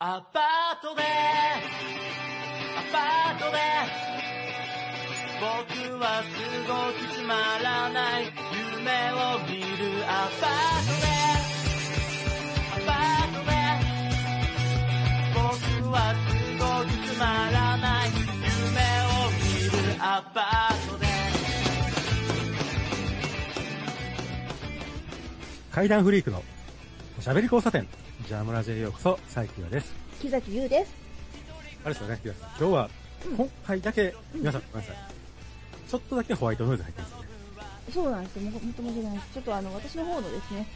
[0.00, 3.58] アパートで、アパートで、
[5.40, 6.28] 僕はす
[6.68, 8.26] ごくつまらない
[8.76, 11.10] 夢を見るアパートで、
[12.74, 13.50] アパートで、
[15.34, 16.30] 僕はす
[16.60, 21.06] ごくつまらない夢を見るアパートで、
[25.72, 26.44] 階段フリークの
[27.18, 27.97] おしゃべり交差点。
[28.28, 29.90] ジャムラジへようこそ、サイキュアです。
[30.20, 30.92] 木崎優です。
[31.82, 32.20] あれですよね。
[32.22, 32.90] 今日は、
[33.34, 35.90] 今回だけ、皆さんごめんなさい。
[35.90, 37.16] ちょっとだけホワイトノイズ入ってますね。
[37.94, 38.42] そうなんですよ。
[38.42, 39.32] ももっと申し訳ないです。
[39.32, 40.66] ちょっとあの、私の方のですね、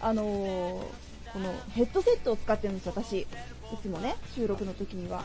[0.00, 0.84] あのー
[1.32, 3.22] このヘッドセットを使ってるんです、私。
[3.22, 3.26] い
[3.82, 5.24] つもね、収録の時には。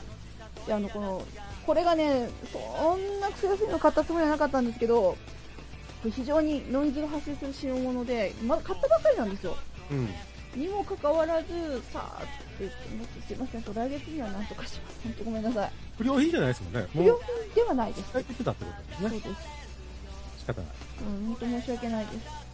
[0.66, 1.24] で、あの、この、
[1.68, 5.18] これがね、そんな癖がすいの買ったつもりはなかったんですけど、こ
[6.06, 9.56] れ非常にノイズが発生する代物で、まだ買ったばっかりなんですよ。
[9.92, 10.10] うん。
[10.56, 15.00] にもかかわらず、さあって言って思って、すいません、来月にはなんとかします。
[15.04, 15.72] 本当ごめんなさい。
[15.98, 16.88] 不良品じゃないですもんね。
[16.94, 18.10] 不良品ではないです。
[18.10, 19.10] 使い切ってたってことですね。
[19.10, 19.66] そうです。
[20.40, 20.70] 仕方ない。
[21.02, 22.46] うん、本当申し訳ないです。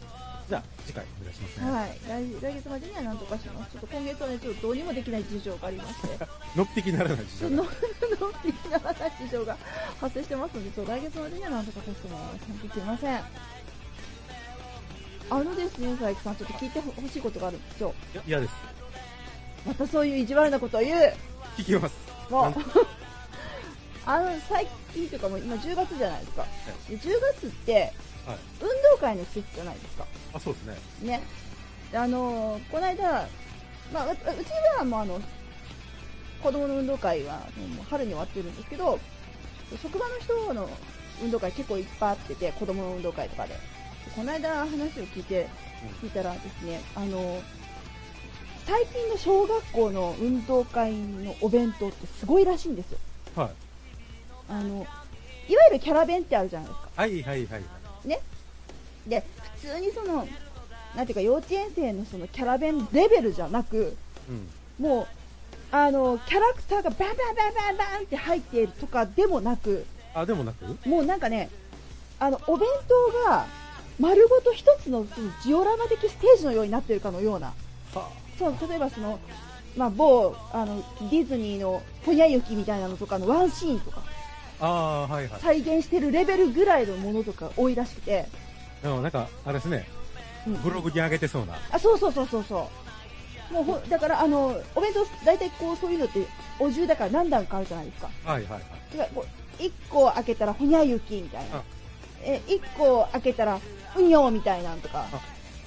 [0.52, 1.72] じゃあ、次回お願いしますね。
[1.72, 1.96] はい、
[2.42, 3.72] 来来月までにはなんとかします。
[3.72, 6.28] ちょっと今月はね、ちょっとどうにもできない事情がありまして、
[6.58, 7.70] のっぴきならない事情の、が
[8.20, 9.58] の、の、 できならない事情が
[10.02, 12.46] 発生してますので、そう、来月までにはなんとかさせてもらいます。
[12.48, 13.51] 本当すいません。
[15.32, 17.94] あのですね、佐伯さん、ちょっと聞いてほしいことがあるんですよ。
[18.14, 18.54] いや嫌です。
[19.66, 21.14] またそういう意地悪なことを言う。
[21.58, 21.96] 聞きます。
[22.30, 22.56] もうなん、
[24.28, 26.46] あの、最近というかもう今10月じゃないですか。
[26.90, 27.94] で10月って、
[28.26, 28.38] はい。
[28.60, 30.06] 運動会の季節じゃないですか。
[30.34, 30.78] あ、そうですね。
[31.02, 31.24] ね。
[31.94, 33.26] であのーこの間、
[33.94, 35.22] まあ、ううちではもうあの、
[36.44, 39.00] 子供の運動会はもう春に終わってるんですけど、
[39.82, 40.70] 職場の人の
[41.24, 43.56] 運動会結構いっぱいあってて、子供の運動会とかで。
[44.06, 45.48] でこの間話を聞いて、
[46.02, 47.42] 聞いたらですね、あの、
[48.66, 52.98] 最近の小学校の運動会のお弁当ってすごいらしいんですよ。
[53.36, 53.50] はい。
[54.50, 54.86] あの、
[55.50, 56.90] いわゆるキャラ弁ってあるじゃないですか。
[56.96, 57.58] はいはいはいは
[58.06, 58.08] い。
[58.08, 58.20] ね。
[59.08, 59.24] で、
[59.62, 60.28] 普通にその、
[60.96, 63.96] なんていうか幼稚園生のそのキャラ弁レベルじゃなく、
[64.30, 64.50] うん。
[64.86, 65.08] もう、
[65.72, 67.16] あの、キャラクターがバンバンバン
[67.56, 70.78] バンバンって入っているとかでもなく、あ、でもなく？
[70.88, 71.50] もうなんかね、
[72.20, 72.68] あの、お弁
[73.26, 73.48] 当が
[74.02, 75.06] 丸ごと一つの
[75.44, 77.54] ジオラマ的ステージのようになってるかのような、
[77.94, 79.20] はそう、例えばその、
[79.78, 84.02] まあ、某、あの、ディズニーのホニャ雪みたいなのとかのワンシーンとか、
[84.60, 85.08] あ。
[85.08, 85.42] はいはい。
[85.42, 88.26] 再現してるレベルぐらいのものとか多いらしくて、
[88.82, 89.88] でもなんか、あれですね。
[90.48, 91.54] うんブログに上げてそうな。
[91.72, 92.68] あ、そうそうそうそうそ
[93.52, 93.54] う。
[93.54, 96.26] もうほ、だから、あの、お弁当、大体こう、そういうのって、
[96.58, 98.10] お重だから何段かあるじゃないですか。
[98.26, 98.62] はいはいはい。
[98.98, 99.26] だからこ
[99.60, 101.64] う、1個開けたら、ほにゃ雪みたいなあ。
[102.24, 103.60] え、1個開けたら、
[103.96, 105.22] うにょみたいなんとかあ。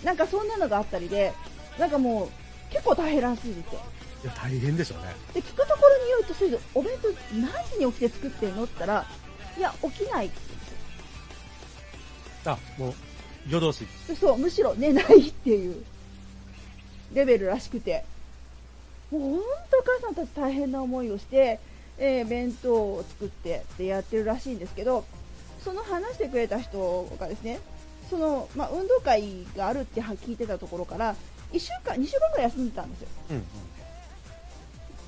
[0.04, 1.32] なんかそんなのがあったりで、
[1.78, 3.81] なんかもう、結構大変らしいですよ。
[4.25, 5.14] いや、大変でしょうね。
[5.34, 9.06] で、聞くところによると、それで、お弁当何時に起きて作ってんのって言ったら、
[9.56, 10.44] いや、起きないって
[12.47, 12.94] あ、もう、
[13.48, 13.87] 夜通し。
[14.19, 15.84] そう、むしろ寝ないっていう、
[17.12, 18.04] レベルらしくて。
[19.10, 21.60] もう本当お母さんたち大変な思いをして、
[21.98, 25.04] えー弁当を作ってってやってるらしいんですけど、
[25.64, 27.58] その話してくれた人がですね、
[28.10, 31.16] その、まあ、運動会があるって聞いてたところから、
[31.52, 33.08] 1週間、2週間ぐらい休んでたんですよ。
[33.30, 33.36] うん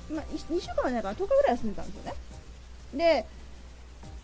[0.09, 0.15] うん。
[0.15, 2.13] まあ、2週間はないから10日ぐらい休んでたんですよね。
[2.93, 3.25] で、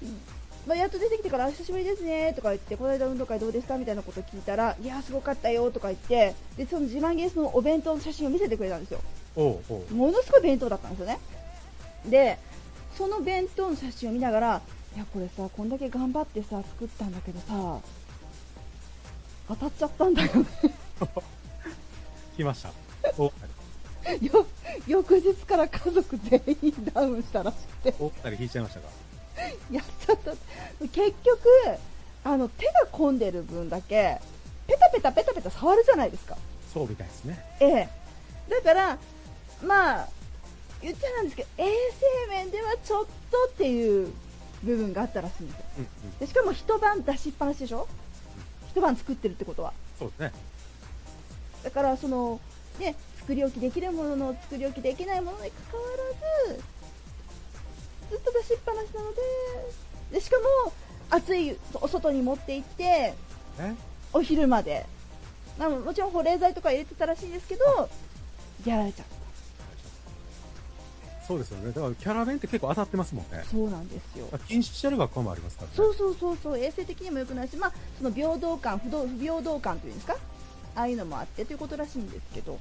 [0.02, 0.22] うん
[0.66, 9.02] まあ、やっと出てきてから、久しぶりですねとか言って、この間運動会どうでしたみたいなこと聞いたら、いやー、すごかったよとか言って、で、その自慢げにそのお弁当の写真を見せてくれたんですよ。
[9.36, 11.20] ものすごい弁当だったんですよね。
[12.06, 12.38] で、
[12.96, 14.62] その弁当の写真を見ながら、
[14.96, 17.80] いや、これさ、こんだけ頑張ってさ、作ったんだけどさ、
[19.48, 20.46] 当たっちゃったんだよね。
[22.38, 22.72] 来ました。
[23.18, 23.24] お、
[24.22, 24.46] よ
[24.88, 27.96] 翌日から家族全員ダウンしたらしくて。
[28.00, 28.88] お二人引いちゃいましたか？
[29.72, 30.32] やっちゃった。
[30.88, 31.40] 結局、
[32.24, 34.20] あの、手が込んでる分だけ、
[34.68, 36.38] ペタペタペタペタ触るじゃないですか。
[36.74, 37.44] そうみたいですね。
[37.60, 37.90] ええ。
[38.50, 38.98] だから、
[39.64, 40.08] まあ、
[40.82, 41.66] 言っちゃなんですけど、衛
[42.28, 44.14] 生面ではちょっとっていう
[44.64, 45.66] 部分があったらしいんですよ。
[45.78, 46.18] うんうん。
[46.20, 47.88] でしかも一晩出しっぱなしでしょ？
[48.70, 49.74] 一晩作ってるってことは。
[50.00, 50.32] そうですね。
[51.64, 52.40] だから、その、
[52.80, 55.88] ね、作り置きできるものの作り置きできないものに関わ
[56.48, 56.62] らず、
[58.10, 59.22] ずっと出しっぱなしなので、
[60.12, 60.74] でしかも、
[61.10, 63.16] 暑いお外に持って行って、ね。
[64.12, 64.86] お昼まで。
[65.58, 67.90] まあ、もちろん保冷剤とか入れてたらしいんですけど、
[68.66, 69.06] やられちゃっ
[71.28, 71.72] そうですよね。
[71.72, 73.50] だからキャラ弁って結構当たってますもんねた。。
[73.50, 74.28] そうなんですよ。
[74.48, 75.74] 禁止してる学校もありますからね。
[75.76, 80.18] そうそうそうそう、衛生的にも良くないし、まあ、その平等感、不動不平等感というんですか、
[80.76, 82.58] ああいうのもあってということらしいんですけど、っ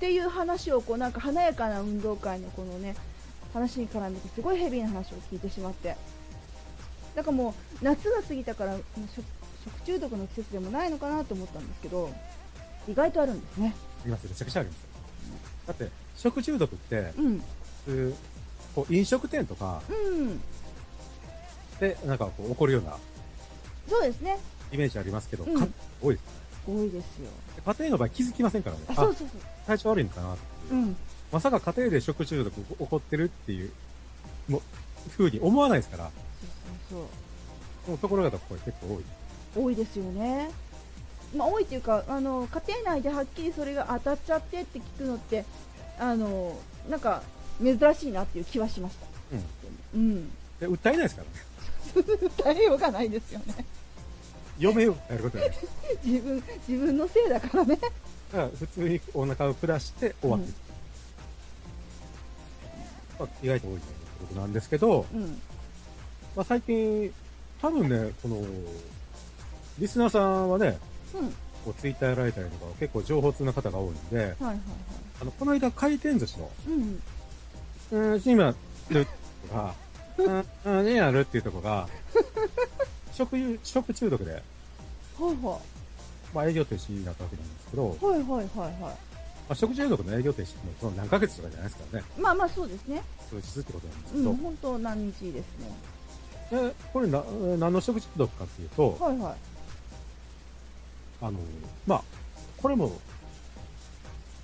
[0.00, 2.94] ていう話をこうなんか華やかな運動会のこのね
[3.52, 5.96] 話に絡めてすごいヘビーな話を聞いてしまって
[7.14, 8.76] だからもう夏が過ぎたから
[9.14, 9.24] 食
[9.64, 12.10] 食中毒の季節でもないのかなと思ったんですけど
[12.88, 14.30] 意外とあるんですねありますよ。
[14.30, 14.88] めちゃくちゃあるんですよ。
[15.68, 17.42] だって、食中毒って、うん
[17.84, 18.14] 普通
[18.74, 20.40] こう飲食店とかうん。
[21.80, 22.96] で、なんかこう起こるような
[23.88, 24.38] そうですね。
[24.72, 25.60] イメージありますけど、うん。
[25.60, 25.66] か
[26.02, 26.24] 多いです。
[26.66, 27.30] 多いですよ。
[27.66, 28.82] 家庭の場合気づきませんからね。
[28.88, 29.28] あそうそう
[29.66, 30.78] 体調悪いのかなってそう。
[30.78, 30.96] うん。
[31.32, 33.72] まさか家庭で食中毒起こってるっていう、
[34.48, 34.62] もう、
[35.10, 36.10] 風に思わないですから、
[36.88, 37.06] そうそう
[37.86, 39.04] そのところがこれ結構多い。
[39.54, 40.50] そう多いですよね。
[41.36, 45.44] まあ多いっていうかあの家庭内ではっきりそれが当たっちゃってって聞くのって
[45.98, 46.56] あの
[46.88, 47.22] なんか
[47.62, 49.06] 珍しいなっていう気はしました。
[49.94, 50.00] うん。
[50.00, 50.30] うん。
[50.60, 51.54] で、訴えないですからね。
[51.94, 53.64] 訴えようがないですよね。
[54.58, 55.50] 嫁をやることない。
[56.04, 57.76] 自分自分のせいだからね。
[57.76, 57.92] だか
[58.32, 60.46] ら普通にお腹を下して終わって。
[60.46, 60.54] る。
[63.18, 63.86] まあ、意外と多いって
[64.20, 65.40] ことなんですけど、うん。
[66.34, 67.12] まあ、最近、
[67.60, 68.42] 多分ね、この、
[69.78, 70.78] リスナーさんはね、
[71.14, 71.30] うん。
[71.64, 74.58] こうツイッターやられたりとか、結構情報通な方が多いんで、はいはいはい。
[75.22, 76.50] あの、この間回転寿司の、
[77.94, 78.52] うん今、
[78.90, 79.74] るとか、
[80.18, 81.88] うん、うん、るっていうとこが、
[83.14, 84.42] 食油、食中毒で、はい
[85.20, 85.60] は
[86.34, 88.82] まあ営業停止になったわけなんですけど、いはいはいはい。
[88.82, 88.96] はま
[89.50, 93.00] あ、食中毒の営業停止ってその何ヶ月とかじゃないですからね、いまあまあそうですね。
[93.30, 96.68] 数日ってことなんですうんけど、本当何日ですね。
[96.68, 97.22] でこれな、
[97.58, 99.34] 何の食中毒かっていうと、はいはい。
[101.22, 101.38] あの、
[101.86, 102.02] まあ、
[102.60, 102.90] これも、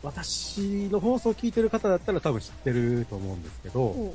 [0.02, 4.14] 私の放送を聞いてる方だったら多分知ってると思うんですけど、お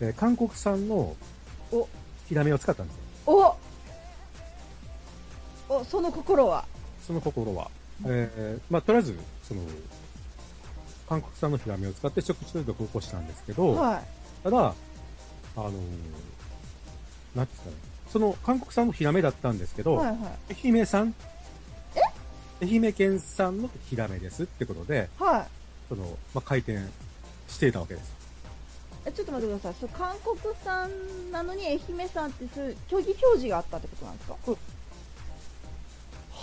[0.00, 1.14] えー韓国産の
[1.72, 1.88] お。
[2.28, 2.96] ヒラメを使ったんです
[3.26, 3.56] よ。
[5.68, 5.74] お。
[5.80, 6.64] おその心は？
[7.06, 7.70] その心は。
[8.06, 9.60] えーまあ、とりあえず、その、
[11.08, 14.02] 韓国産のヒラメを使って食中毒を起こしたんですけど、は
[14.42, 14.72] ただ、あ
[15.56, 15.72] のー
[17.34, 17.76] なんていうんですかね、
[18.08, 20.18] その韓国産のヒラメだったんですけど、いはいはい。
[20.64, 21.14] 愛媛産
[22.62, 25.46] 愛媛県産のヒラメですってことで、はい
[25.88, 26.04] その、
[26.34, 26.78] まあ、回転
[27.48, 28.12] していたわけです。
[29.06, 30.90] えちょっと待ってください、そう韓国産
[31.30, 34.36] なのに愛媛産ってそういう虚偽表示があったってことなんですか？
[34.44, 34.52] そ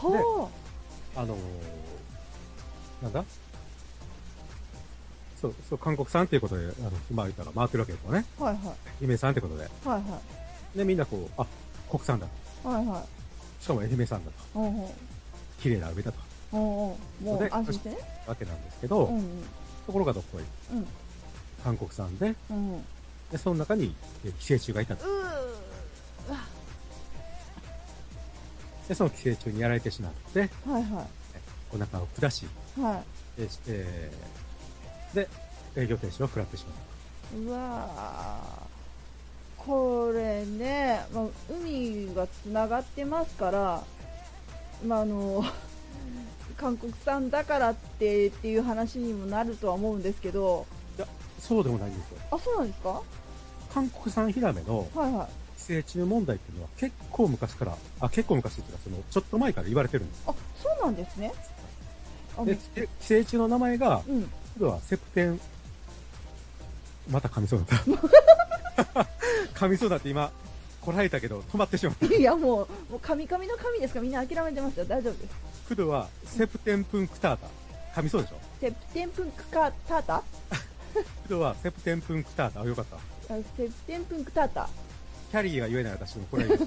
[0.09, 0.49] うは
[1.15, 1.39] あのー
[3.03, 3.25] なんだ？
[5.41, 8.23] そう、そう、韓国産っていうことで、あの、まあ言ったら回ってるわけですよね。
[8.39, 9.63] あ、はいはい、愛媛産ってことで。
[9.63, 10.21] はいは
[10.75, 11.47] い、で、みんなこう、あ、
[11.89, 12.27] 国産だ
[12.61, 12.69] と。
[12.69, 14.59] はいはい、しかも愛媛産だと。
[14.59, 14.89] おうおう
[15.61, 16.17] 綺麗な梅だと。
[16.53, 17.97] おうおうもうで安心してね。
[18.27, 19.43] わけなんですけど、うんうん、
[19.85, 20.41] ところがどっこい。
[20.75, 20.87] うん、
[21.63, 22.77] 韓国産で、うん。
[22.77, 22.81] う
[23.31, 25.05] で、その中に、え寄生虫がいたと。
[25.05, 25.31] ー
[28.89, 31.07] で、その寄生虫にやられてしまって、はいは
[31.73, 32.45] お腹を下し、
[32.77, 33.01] い、は
[33.37, 35.29] で、えーで、
[35.75, 36.75] 営業停止を食らってしまっ
[37.31, 37.37] た。
[37.37, 37.39] い。
[37.39, 38.71] うわー
[39.57, 43.83] これね、まあ、海がつながってますから、
[44.85, 45.43] まあ、あの、
[46.57, 50.65] 韓国産だからってっていう話にもなるとは思うんですけど、
[51.39, 52.17] そうでもないんですよ。
[52.31, 53.01] あ、そうなんですか？
[53.73, 54.87] 韓国産ヒラメの。
[55.57, 60.23] 寄生虫問題っていうのは結構昔から、あ、結構昔っていうか、その、ちょっと前から言われてるんです。
[60.27, 61.31] あ、そうなんですね。
[62.37, 64.23] あで、寄生虫の名前が、うん。
[64.23, 64.29] こ
[64.59, 65.39] れはセプテン、
[67.09, 69.07] また噛みそうだった。
[69.65, 70.31] 噛みそうだって今、
[70.81, 72.05] こらえたけど、止まってしまった。
[72.13, 74.85] いやもう、もう神々の神ですからみんな諦めてますよ。
[74.85, 75.35] 大丈夫です。
[75.67, 77.47] クドは、セプテンプンクタータ。
[77.99, 78.35] 噛みそうでしょ？
[78.59, 80.23] セプテンプンクカタータ
[81.23, 82.61] クド は、セプテンプンクタータ。
[82.61, 82.95] あ、よかった。
[82.95, 82.99] あ
[83.57, 84.69] セプテンプンクタータ。
[85.29, 86.45] キャリーが言えない私もこれ。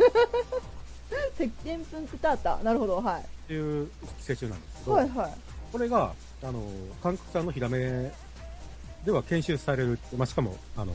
[1.36, 2.56] セプテンプンクタータ。
[2.62, 3.20] なるほど、はい。
[3.22, 5.34] っていう寄生虫なんですけど、はいはい。
[5.72, 6.62] これが、あの、
[7.02, 8.12] 韓国産のヒラメ
[9.04, 10.92] では研修されるまあ、しかも、あの、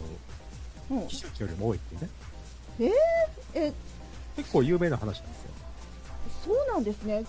[0.92, 2.10] うん、機種値よりも多いっていうね、
[3.54, 3.74] え、
[4.38, 5.50] 結構有名な話なんですよ。
[6.46, 7.26] そうなんですね。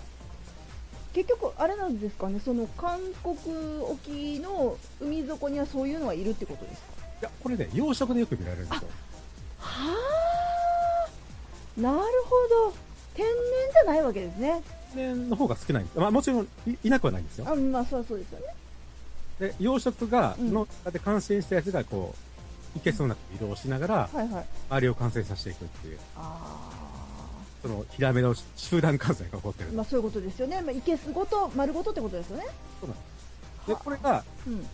[1.13, 3.35] 結局、あれなんですかね、その韓国
[3.83, 6.87] 沖の海底にはそういうのはいるってことですか？
[7.21, 8.87] いや、これね、養殖でよく見られるんですよ。
[9.59, 9.97] は
[11.77, 12.01] あ、なるほ
[12.71, 12.73] ど。
[13.13, 13.33] 天然
[13.73, 14.63] じゃないわけですね。
[14.95, 15.85] で、の方が少ない。
[15.95, 17.45] まあ、もちろんい、いなくはないんですよ。
[17.49, 18.45] あまあ、そうそうですよね。
[19.39, 22.30] で、養殖が、うんで感染したやつが、こう、
[22.75, 24.45] いけそうなく移動しながら、はいはい。
[24.69, 26.69] 周りを感染させていくっていう、あ
[27.61, 29.69] その、ヒラメの集団感染が起こってる。
[29.71, 30.61] あ、まあそういうことですよね。
[30.61, 32.45] まあ、いけすごと、丸ごとってことですよね。
[32.79, 33.03] そうなんで
[33.65, 34.65] すで、これが、うん。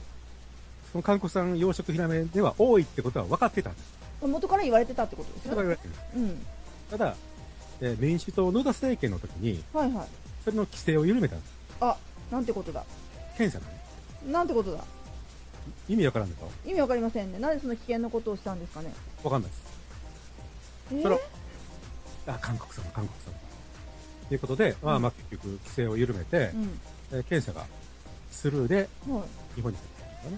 [0.91, 3.97] その韓国産養殖ヒラメでは多いってことは分かってたんです。
[4.21, 5.77] 元から言われてたってことですそれがよね。
[5.83, 6.23] 言われてる。
[6.23, 6.45] うん。
[6.89, 7.15] ただ、
[7.81, 10.07] えー民主党野田政権の時に、はいはい。
[10.43, 11.51] それの規制を緩めたんです。
[11.81, 11.97] あ、
[12.31, 12.83] なんてことだ。
[13.37, 14.31] 検査がね。
[14.31, 14.83] なんてことだ
[15.89, 17.39] 意味わからんでしょ意味わかりませんね。
[17.39, 18.93] なんでそんな危険なことをしたんですかね？
[19.23, 19.61] わかんないです。
[20.93, 20.95] え？
[20.95, 21.19] ーそれ
[22.27, 23.33] あ、韓国様、韓国様。
[24.27, 26.79] ということで、まあまあ結局、規制を緩めて、うん。
[27.13, 27.65] えー検査が
[28.31, 29.23] スルーでは
[29.55, 30.37] 日本に来たんですよね。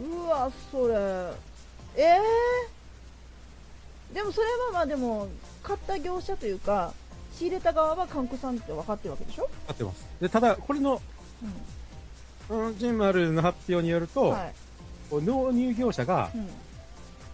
[0.00, 0.02] い。
[0.24, 0.94] うわ、それ。
[2.02, 5.28] えー、でもそれはまあでも、
[5.62, 6.92] 買った業者というか、
[7.36, 9.48] 仕入れた側は韓国産って分かってるわけでしょ？
[9.68, 10.06] 合ってます。
[10.20, 11.00] で、ただ、これの、う
[11.42, 11.52] うん、
[12.78, 14.30] ジンマルの発表によると、ん。
[14.30, 14.54] はい。
[15.24, 16.48] 納入業者がうん。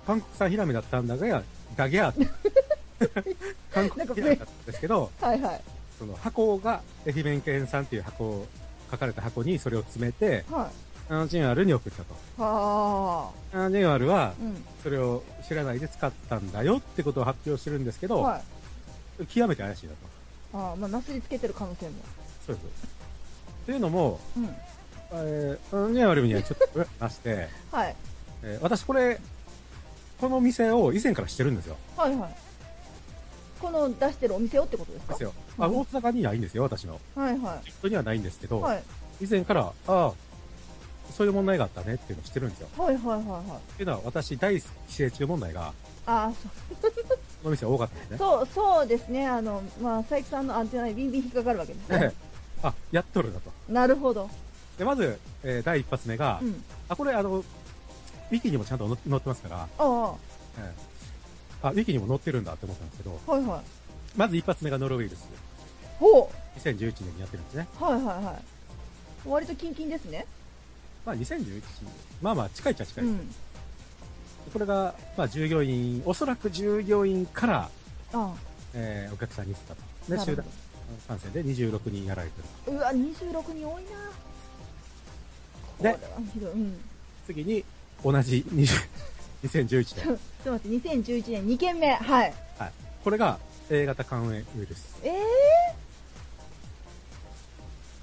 [0.07, 1.43] 韓国産ヒラメだったんだがや、
[1.77, 2.15] だげや、
[3.75, 5.61] 韓国ヒラメだったんですけど、はいはい。
[5.99, 8.47] その箱が愛媛県産っていう箱を、
[8.89, 10.87] 書かれた箱にそれを詰めて、はい。
[11.09, 12.15] あのジンワルに送ったと。
[12.43, 14.35] はあのジンワルは。
[14.83, 18.41] それを知らないで使ったんだよってことを発表してるんですけど、は
[19.21, 19.27] い。
[19.27, 20.59] 極めて怪しいなと。
[20.59, 21.95] ああ、まあ、なすりつけてる可能性も。
[22.47, 22.67] そうです。
[23.67, 24.57] というのも、うん。
[25.13, 27.97] えー、あのジンワルにはちょっとまして、 はい。
[28.43, 29.19] えー私これ、
[30.21, 31.77] この店を以前から知ってるんですよ。
[31.97, 32.37] はいはい。
[33.61, 35.13] この出してるお店をってことですか？
[35.15, 35.33] ですよ。
[35.59, 37.01] あ、うん大阪にないんですよ、私の。
[37.15, 38.63] はいは人にはないんですけど、い。
[38.63, 38.83] はい。
[39.21, 40.13] 以前から、ああ、
[41.17, 42.69] そういう問題があったねっていうのを知ってるんですよ。
[42.77, 43.57] はいはいはいはい。
[43.57, 45.73] っていうのは、私、大規制中問題が、
[46.07, 46.49] ああ、そ
[47.43, 48.19] この店多かったんですね。
[48.19, 49.27] そう、そうですね。
[49.27, 52.13] あの、まあ、佐伯さんのアンテナにビンビン引っかかるわけですねで。
[52.63, 53.51] あ、やっとるなと。
[53.69, 54.29] なるほど。
[54.79, 56.65] で、まず、えー第一発目が、うん。
[56.89, 60.15] あ、これ、あの、ウィキにもちゃんと載載ってますから、ああ、
[60.59, 64.19] えーあ、ウィキにも載ってるんだって思ったんですけど、はいはい。
[64.19, 65.27] まず一発目がノロウイルス。
[65.99, 67.69] ほ2011年にやってるんですね。
[67.81, 67.85] う。
[67.85, 69.29] はいはいはい。
[69.29, 70.27] 割とキンキンですね。
[71.05, 71.63] まあ、2011
[72.21, 73.15] まあまあ、近いっちゃ近いです。
[73.15, 73.35] うん。
[74.53, 77.71] これが、まあ、従業員、おそらく従業員から、
[78.13, 78.35] あ
[78.75, 79.81] えーお客さんに行ったと。
[80.13, 80.45] あ、で、集団
[81.09, 82.49] 感染で26人やられてる。
[82.67, 82.73] ど。
[82.73, 83.91] うわ、26人多いな。
[85.79, 85.97] こで。
[86.47, 86.81] うん。
[87.27, 87.65] 次に、
[88.05, 88.69] 同じ20
[89.45, 90.15] 2011 ちょ年。
[90.15, 91.95] っと待って、2011年2件目。
[91.95, 92.35] はい。
[92.59, 92.73] はい。
[93.05, 93.39] これが
[93.71, 94.97] A 型肝炎ウイルス。
[95.03, 95.23] ええ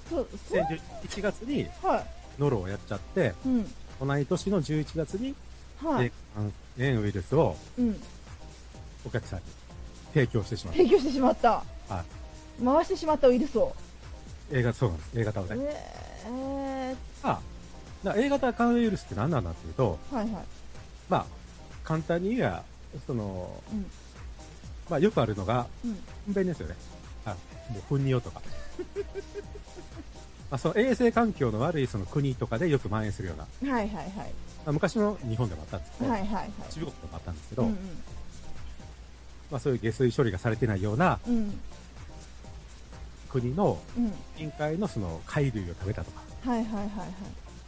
[0.08, 0.62] ー、そう、そう
[1.06, 2.04] ？2011月には
[2.38, 3.48] ノロをやっちゃって、い。
[3.48, 3.74] うん。
[4.00, 5.34] 同い年の11月に
[5.82, 6.12] は A い。
[6.34, 6.52] 肝
[6.92, 8.00] 炎ウイルスをうん。
[9.06, 9.44] お客さんに
[10.14, 10.74] 提供してしまう。
[10.76, 11.62] 提供してしまった。
[11.88, 12.04] は
[12.60, 12.64] い。
[12.64, 13.74] 回してしまったウイルスを。
[14.52, 15.10] A 型、そうなんです。
[15.20, 15.64] A 型をえね。
[16.26, 17.40] えあ、
[18.16, 20.44] A 型肝炎ウイルスって何なんだっていうと、ー、はいはい。
[21.08, 21.26] まあ、
[21.82, 22.62] 簡単に言えば、
[23.06, 23.86] その、うん。
[24.90, 25.98] まあよくあるのが、うん。
[26.26, 26.76] 糞便ですよね。
[27.24, 27.36] あ、も
[27.78, 28.40] う糞尿とか。
[30.50, 34.12] まあ、その衛生環境の悪いその国とかでよく蔓延するような、はいはいはい。
[34.12, 34.24] ま
[34.66, 36.50] あ、昔の日本でもあったんですけど、はいはいはい。
[36.70, 37.78] 中国でもあったんですけど、うん
[39.50, 41.36] まあそういう下水処理がされてないようなうん。
[41.36, 41.60] うん。
[43.28, 44.06] 国のうん。
[44.38, 46.88] 委員会のその貝類を食べたとか、はいはいはい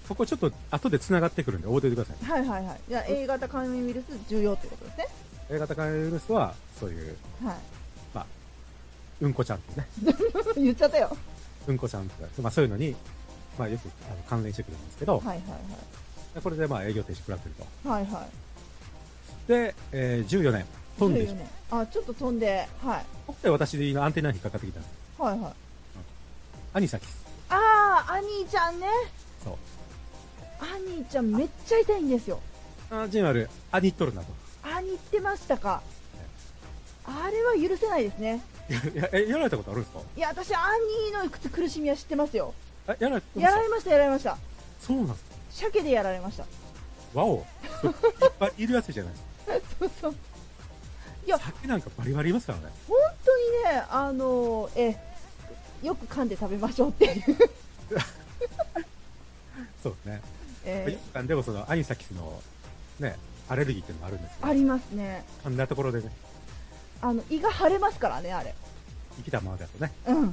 [0.06, 2.30] そこちょっと後で繋がってくるんで覚えておいてください。
[2.30, 2.40] はい。
[2.40, 2.80] はいはいはい。
[2.88, 5.08] じゃあ A 型肝炎ウイルス重要ってことですね。
[5.50, 7.56] A 型肝炎ウイルスは、そういう、はい。
[8.14, 8.26] まあ、
[9.20, 9.86] うんこちゃんってね、
[10.56, 11.16] 言っちゃったよ。
[11.66, 12.94] うんこちゃんとか、まあそういうのに、
[13.58, 15.38] まあよくあの関連してくるんですけど、はいはい
[16.34, 17.88] でこれでまあ営業停止食らってると。
[17.88, 18.02] はい。
[18.04, 19.48] はいはい。
[19.48, 20.66] で、えー14年、
[20.98, 21.48] 飛んで14、年。
[21.70, 23.04] あ、ちょっと飛んで、はい。
[23.26, 24.92] ここで私のアンテナに引っかかってきたんです。
[25.22, 25.52] はいはい。
[26.74, 27.24] アニサキス。
[27.48, 28.86] あー、アニーちゃんね。
[29.42, 29.54] そう。
[30.60, 32.40] アニーちゃんめっちゃ痛いんですよ。
[32.90, 34.28] あジンワル、アニっとるなと。
[34.62, 35.82] あ、似てましたか？
[37.04, 38.40] あれは許せないですね。
[38.94, 40.00] いや、え、やられたことあるんですか？
[40.16, 40.58] いや、私、ア
[41.12, 42.52] ニーの苦しみは知ってますよ。
[42.88, 44.38] え、やられたやられました、やられました。
[44.80, 45.36] そうなんですか？
[45.50, 46.44] 鮭でやられました。
[47.14, 47.38] わお。
[47.38, 47.44] いっ
[48.38, 49.14] ぱいいるやつじゃない。
[49.78, 50.14] そうそう。
[51.24, 52.64] いや、酒なんかバリバリいますからね。
[52.88, 53.36] 本当
[53.70, 54.96] にね、あのえ、
[55.82, 57.24] よく噛んで食べましょうっていう。
[59.82, 60.20] そうですね。
[60.66, 62.42] えでもそのアニサキスの、
[62.98, 63.16] ね、
[63.48, 65.24] アレルギーっていうのがあるんですありますね。
[65.44, 66.10] 噛んだところでね、
[67.00, 68.54] あの、胃が腫れますからね、あれ。
[69.16, 70.24] 生きたままだとね、うん。
[70.24, 70.32] も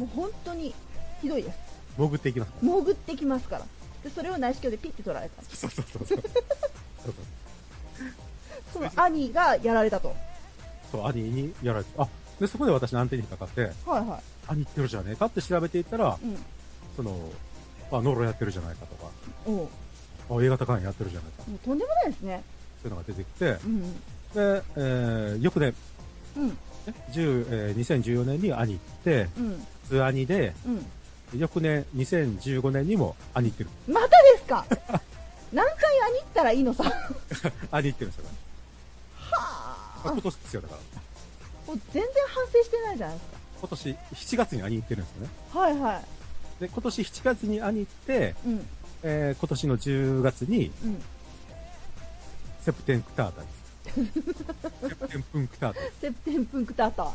[0.00, 0.74] う本当に
[1.20, 1.58] ひどいです。
[1.96, 3.66] 潜っていきますか潜ってきますから。
[4.02, 5.42] で、それを内視鏡でピッて取られた。
[5.42, 5.48] ら。
[5.48, 6.24] そうそうそうそう。
[8.72, 10.14] その兄がやられたと。
[10.90, 12.08] そう、兄にやられて、あ、
[12.40, 16.26] で、そこで私のアンテナにかかって、はいは兄言ってるじゃねえかって調べていったら、い。
[16.26, 16.44] うん。
[16.96, 17.30] その、
[17.92, 19.10] あ、ノロやってるじゃないかとか、
[19.46, 22.42] あ、A 型肝炎やってるじゃないか、うとんでもないですね。
[22.82, 23.82] そういうのが出てきて、うん。
[23.82, 23.98] で、
[24.34, 25.74] えー、翌年、
[26.36, 26.48] うん。
[26.48, 26.54] ね
[27.12, 29.66] 10えー2014年に兄行って、うん。
[29.84, 30.86] 普通兄で、うん。
[31.40, 33.70] 翌年2015年にも兄行ってる。
[33.88, 34.64] またですか？
[35.52, 35.74] 何回
[36.12, 36.84] 兄ったらいいのさ？
[37.70, 38.24] 兄行ってるんですよ。
[39.20, 40.10] はあ。
[40.12, 40.80] 今年ですよ、だから。
[41.66, 43.28] もう全然反省してないじゃないです
[43.60, 45.28] 今年7月に兄行ってるんですよね。
[45.52, 45.58] か。
[45.60, 45.94] はいは
[46.58, 46.60] い。
[46.60, 48.66] で、今年7月に兄行って、うん。
[49.06, 51.02] えー今年の10月に、うん。
[52.62, 54.14] セプテンクタータです。
[54.88, 55.80] セプテンプンクタータ。
[56.00, 57.02] セプテンプンクタータ。
[57.02, 57.12] は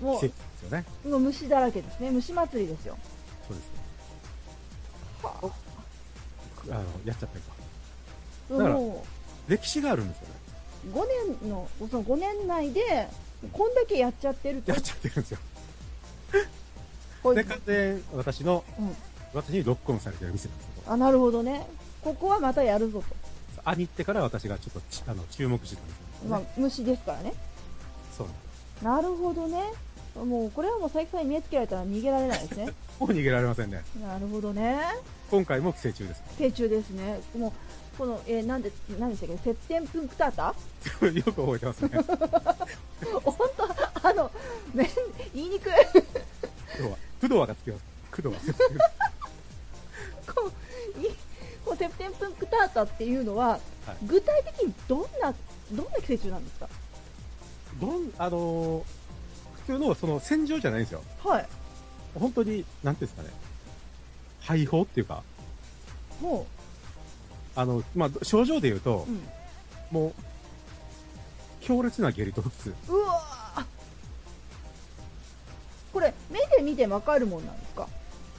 [0.00, 0.04] い。
[0.04, 0.84] も季節ですよね。
[1.04, 2.10] う、もう虫だらけですね。
[2.12, 2.96] 虫祭りですよ。
[3.48, 3.82] そうですね。
[5.24, 5.52] は
[6.70, 7.44] あの、やっちゃったり
[8.50, 9.04] あ、だからも
[9.48, 10.34] 歴史があるんですよね。
[10.94, 13.08] う、5年の、その5年内で、
[13.52, 15.38] こんだけやっちゃってるとやっ、ちゃってるんですよ。
[17.34, 18.96] で、完全私の、うん。
[19.34, 21.66] 私にロックオンされてる店なんですけど、あ、なるほどね。
[22.02, 23.02] ここはまたやるぞ
[23.64, 26.28] 兄ってから私がちょっとちあの注目してたんですと。
[26.28, 26.30] よ、ね。
[26.30, 27.32] まあ、虫ですからね。
[28.16, 28.40] そうなんで
[28.78, 28.84] す。
[28.84, 29.62] なるほどね。
[30.16, 32.66] もう、これはもう佐伯さんに目つけられたら逃げられないですね。
[32.98, 33.82] もう逃げられませんね。
[34.04, 34.80] なるほどね。
[35.30, 36.22] 今回も寄生虫です。
[36.38, 37.20] 成虫ですね。
[37.38, 37.52] もう、
[37.96, 40.42] この、えーなんで、何でしたっけ、セプテンプンクタータ？
[41.06, 41.90] よく覚えてますね。
[43.24, 44.30] 本当あの、
[44.74, 44.88] めん、
[45.34, 45.72] 言いにくい。
[46.78, 47.84] 今日は、工藤がつきます。
[48.10, 48.82] 工藤は。
[50.34, 50.50] こ
[51.72, 53.60] うセプテンプンクタータっていうのは、はい
[54.06, 55.34] 具体的にどんな、
[55.72, 56.68] どんな寄生虫なんですか？
[57.80, 58.84] どん、あのー
[59.66, 61.02] 普通のその戦場じゃないんですよ。
[61.24, 61.48] はい。
[62.18, 63.34] 本当に、なんていうんですかね。
[64.40, 65.22] 肺胞っていうか、
[66.20, 66.46] も
[67.54, 69.22] あの、まあ、症状で言うとう、う、ん。
[69.92, 70.12] もう、
[71.60, 72.74] 強烈な下痢と腹痛。
[72.88, 73.64] うわー
[75.92, 77.88] これ、目で見てわかるもんなんですか？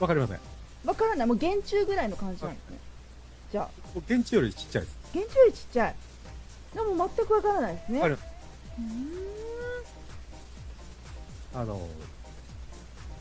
[0.02, 0.40] わかりません。
[0.86, 1.28] わからない。
[1.28, 2.78] もう原虫ぐらいの感じなんですね。
[3.52, 4.96] じゃあ、もう現地よりちっちゃいです。
[5.14, 5.96] 原虫よりちっちゃい。
[6.74, 8.00] でも全くわからないですね。
[8.00, 8.18] わかるう
[11.58, 11.88] あの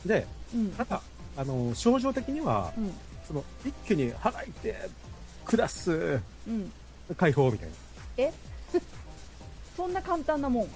[0.04, 0.26] ーで。
[0.54, 0.71] うん。
[0.73, 1.02] ただ、
[1.37, 2.95] あのー症状的には、うん。
[3.26, 4.76] その、一気に腹いて、
[5.45, 6.73] 下す、うん。
[7.16, 7.75] 解放みたいな。
[8.16, 8.33] え？
[9.76, 10.69] そんな簡単なもん。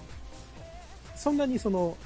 [1.17, 1.97] そんなにその、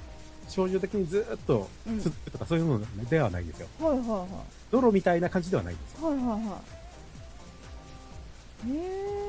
[0.49, 3.69] 症状的にずーっとうん続くとかそういうのではないんですよ。
[3.81, 4.27] はいはいは
[4.71, 6.13] 泥みたいな感じではないんですよ。
[6.13, 6.15] い。
[6.17, 6.61] はいはいは
[8.67, 8.73] い。
[8.73, 9.21] へえ。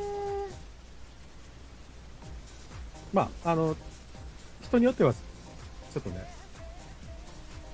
[3.13, 3.75] まあ、あの、
[4.61, 6.25] 人によっては、ちょっとね、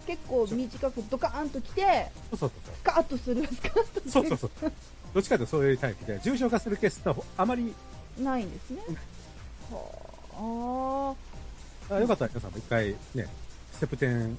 [0.08, 4.28] 結構短くドカーンと来て、そうそうスカーッとする、スカーッとするそう。
[4.28, 4.72] そうそうそう。
[5.14, 7.74] どっちかというとそういうタイプで、重症化するケースってあまり、
[8.18, 8.82] ないんですね。
[9.70, 11.27] はあ
[11.89, 13.28] よかったら皆さんも一回ね、
[13.71, 14.38] セプテン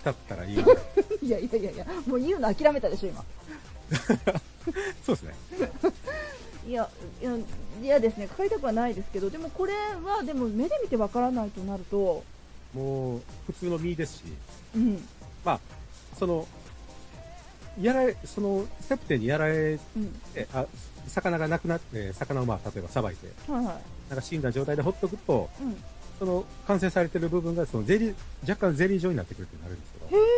[0.00, 0.58] 使ったらいい。
[0.60, 0.64] あ。
[1.22, 3.24] いやいやいやいや、もう言うの諦めたでしょ、今。
[5.04, 5.34] そうですね。
[6.66, 6.88] いや、
[7.20, 7.36] いや、
[7.82, 8.26] 嫌ですね。
[8.26, 12.24] かかりたくはないですけど、でもこれは、でも目で見てわからないとなると、
[12.74, 14.24] もう、普通の身ですし、
[14.76, 15.08] うん。
[15.44, 15.60] まあ、
[16.18, 16.46] その、
[17.80, 20.08] やられ、その、セプテンにやられうん。
[20.34, 20.66] て、あ、
[21.06, 23.74] 魚がなくなって、魚をまあ、例えばさばいて、はいはい。
[24.10, 25.76] なんか死んだ状態でほっとくと、うん。
[26.18, 28.14] その、感染されてる部分が、その、ゼリー、
[28.48, 30.28] 若干ゼリー状になってくるってなるんですけへど、え。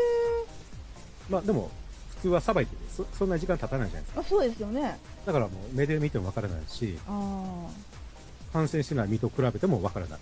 [1.30, 1.70] まあ、でも、
[2.16, 4.20] 普通はさばいてそ、そんな時間経たないじゃないですか。
[4.20, 4.98] あ、そうですよね。
[5.24, 7.66] だからもう、目で見てもわからないし、あ
[8.52, 10.18] 感染してない身と比べてもわからない。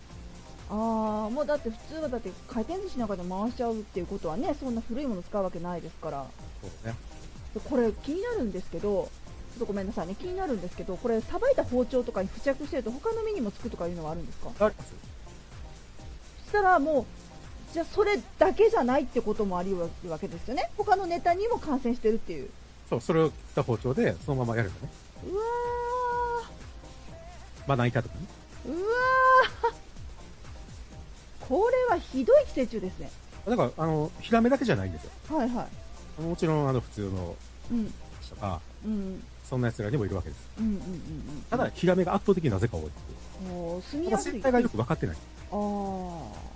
[0.71, 0.75] あ。
[0.75, 6.27] ああ、もうだって普通はだって回転寿司なんかで回しちゃうっていうことはね、そんな古いもの使うわけないですから。
[6.63, 6.95] そうね。
[7.55, 9.09] でこれ気になるんですけど、
[9.55, 14.51] ちょっとごめんなさいね、気になるんですけど、これ、さばいた包丁とかに付着してると、他の身にもつくとかいうのはあるんですか？
[14.61, 14.95] ありますそ
[16.49, 22.49] したらもう、じゃあそれだけじゃないってこともあり得るわけですよね、他のネタにも感染してるっていう。
[22.89, 24.93] そう、それを切った包丁で、そのままやるとね。
[25.31, 25.43] うわ
[27.67, 28.21] まな板とかね。
[28.67, 33.11] ー、うわー、これはひどい寄生虫ですね。
[33.47, 35.11] だから、あの、ヒラメだけじゃないんですよ。
[35.37, 35.69] はいは
[36.19, 36.23] い。
[36.23, 37.37] もちろん、あの、普通の
[37.71, 40.49] うん、人とか、うん、そんな奴らにもいるわけです。
[40.59, 40.81] うん、うん、うん。
[41.51, 44.11] ただ、ヒラメが圧倒的になぜか多いっていう。
[44.11, 44.23] ただ。
[44.23, 45.17] 生態がよく分かってない。
[45.17, 46.49] ああ。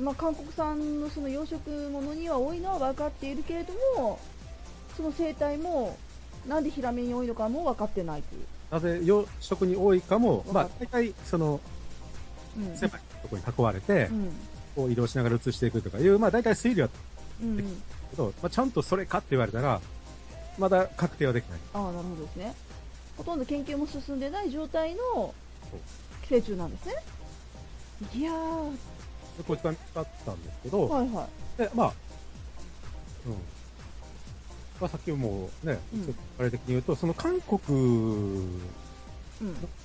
[0.00, 4.18] まあ、韓国産のその養殖物には多いのは分かっているけれども、
[4.96, 5.96] その生態も、
[6.46, 8.42] なんでヒラメに多いのかも分かってないという。
[8.70, 11.60] なぜ養殖に多いかも、まあ大体、その、
[12.56, 12.76] うん。
[12.76, 14.32] 狭いところに囲われてう、ん。
[14.74, 16.88] こう移動しながら移していくとかいう、まあ、大体推理は
[17.42, 17.56] うん。
[18.10, 19.80] けど、まあ、ちゃんとそれかって言われたら、
[20.62, 21.60] まだ確定はできない。
[21.74, 22.54] ああ、なるほどですね。
[23.16, 25.34] ほとんど研究も進んでない状態の
[26.22, 26.94] 寄生虫なんですね。
[28.14, 28.78] いやー、で
[29.44, 31.26] こいつが見つかったんですけど、はいは
[31.58, 31.62] い。
[31.62, 31.92] で、まあ、
[33.26, 33.32] うん。
[34.80, 38.60] まあ、さっきもね、うんあれ的に言うと、その韓国うん。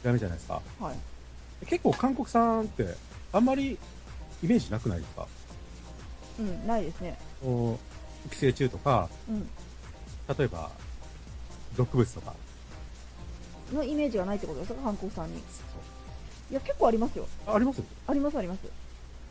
[0.04, 0.62] ダメじゃないですか。
[0.80, 1.66] はい。
[1.66, 2.96] 結構韓国産って、
[3.34, 3.80] あんまり
[4.44, 5.28] イメージなくないですか？
[6.38, 7.18] うん、ないですね。
[7.44, 7.80] お
[8.30, 9.50] 寄生虫とか、うん。
[10.38, 10.72] 例えば、
[11.76, 12.34] 毒物とか。
[13.74, 15.38] のイメージがないってことですか、韓国産に。
[15.38, 17.28] いや、結構ありますよ。
[17.46, 18.60] あありますありますあります。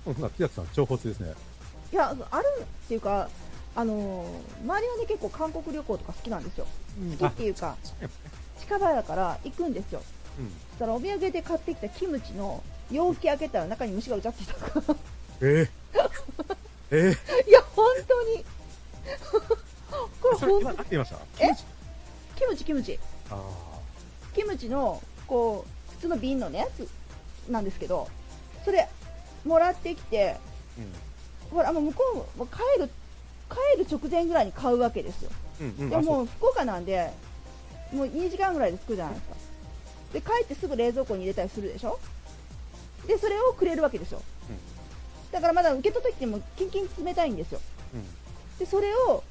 [0.06, 1.32] うん、なんか木崎さん、情報通ですね。
[1.92, 3.28] いや、あるっていうか、
[3.74, 4.26] あのー
[4.62, 6.66] 周りはね、結構韓国旅行とか好きなんですよ。
[7.20, 7.76] 好きっていうか、
[8.58, 10.02] 近場だから行くんですよ。
[10.38, 10.48] うん。
[10.48, 14.96] そしたらお土産で買ってきたキムチの容器開けたら中に虫がうちゃっていたから。
[15.42, 15.70] え
[16.90, 17.14] え
[17.46, 18.44] え いや、本当に。
[20.20, 21.16] これそれ今、何て言いました？
[21.44, 21.50] え？
[22.36, 22.98] キムチ、キムチ。
[23.30, 23.40] あ
[24.34, 26.88] キムチの、こう、普通の瓶のね、やつ
[27.50, 28.08] なんですけど、
[28.64, 28.88] それ、
[29.44, 32.90] もらってきて、ーほら、もう向こう帰る、
[33.48, 35.30] 帰る直前ぐらいに買うわけですよ。
[35.60, 35.66] うん。
[35.66, 35.90] うんうん。
[35.90, 37.10] であも福岡なんで、
[37.92, 39.34] もう2時間ぐらいで着くじゃないですか。
[40.12, 41.98] で、帰ってすぐ冷蔵庫に入れたりするでしょ？
[43.06, 44.20] で、それをくれるわけですよ。
[45.32, 47.60] だからまだ受け取った時にもキンキン冷たいんですよ。
[47.94, 48.00] うん。
[48.00, 48.06] うん。
[48.58, 49.22] で、それを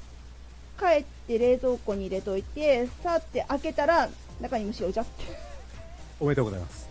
[0.78, 4.08] 帰って冷蔵庫に入れといて、さって開けたら
[4.40, 5.24] 中に虫がうちゃって。
[6.20, 6.88] おめでとうございます。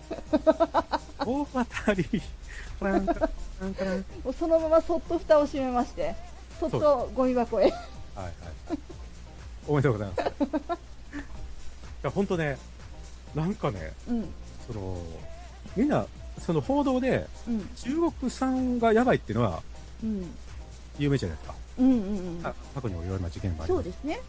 [1.26, 2.22] 大当たり。
[4.24, 6.16] もうそのままそっと蓋を閉めまして、
[6.60, 7.64] そっそとゴミ箱へ。
[7.64, 7.74] はい
[8.18, 8.34] はい。
[9.68, 10.22] おめでとうございます。
[10.74, 10.78] い
[12.04, 12.58] や、ほんとね、
[13.34, 14.34] なんかね、うん、
[14.68, 15.02] その、
[15.76, 16.06] みんな、
[16.46, 19.64] その報道で、うん、中国産がやばいっていうのは
[20.04, 20.36] うん、
[20.98, 21.56] 有名じゃないですか。
[21.80, 22.54] うん、うん、うんあ。
[22.74, 23.84] 過去にもいろいろな事件があります。
[23.84, 24.20] そうですね。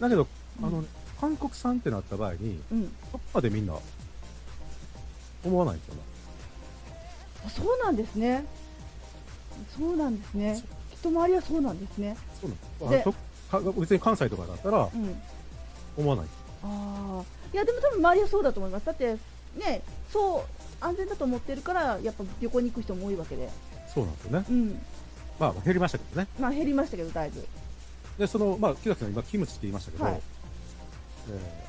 [0.00, 0.26] だけど、
[0.60, 0.84] うんあの、
[1.20, 2.84] 韓国産ってなった場合に、うん。
[2.84, 3.74] どっかでみんな、
[5.44, 6.00] 思わないんですよね。
[7.46, 8.44] あそうなんですね。
[9.76, 10.62] そうなんですね。
[10.92, 12.16] 一回りはそうなんですね。
[12.40, 12.50] そう
[12.84, 13.10] なんです
[13.80, 15.20] 別に関西とかだったらうん。
[15.96, 16.26] 思わない。
[16.64, 17.24] ああ。
[17.52, 18.86] いや、でも多分周りはそうだと思います。
[18.86, 19.16] だって、
[19.56, 23.48] ね、そう、安全だと思ってるから、やっぱ旅行に行く人も多いわけで。
[23.92, 24.44] そうなんですよね。
[24.50, 24.80] うん。
[25.38, 26.28] まあ減りましたけどね。
[26.38, 27.46] まあ減りましたけど、だいぶ。
[28.18, 30.20] で、その、まあ、木崎さん今キムチって言いましたけど、はい
[31.30, 31.68] えー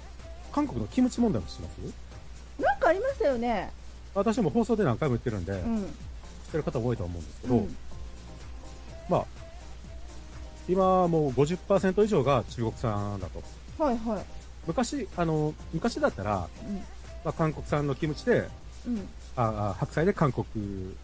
[0.52, 2.64] 韓国のキムチ問題も知ってます？
[2.64, 3.72] なんかありましたよね。
[4.16, 5.84] 私も放送で何回も言ってるんで、知っうん。
[6.52, 7.76] てる方も多いと思うんですけど、うん。
[9.08, 9.26] まあ、
[10.68, 13.84] 今もう50%以上が中国産だと。
[13.84, 14.26] はいはい。
[14.66, 16.50] 昔、あの、昔だったら、
[17.24, 18.48] まあ、韓国産のキムチで、
[18.88, 18.96] うん。
[18.96, 19.10] うん。
[19.36, 20.46] ああ白菜で韓国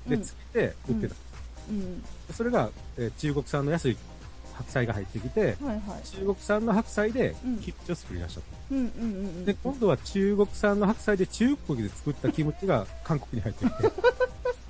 [0.07, 1.15] でつけて売ってた。
[1.69, 2.01] うん。
[2.01, 3.97] でそれが、えー中国産の安い
[4.53, 6.07] 白菜が入ってきて、はいはい。
[6.07, 8.47] 中国産の白菜でうんキムチを作り出したと。
[8.71, 9.45] うんうんうんうん。
[9.45, 13.91] で、今度は中国産の白菜で中国で作ったキムチが 韓国に入ってきて、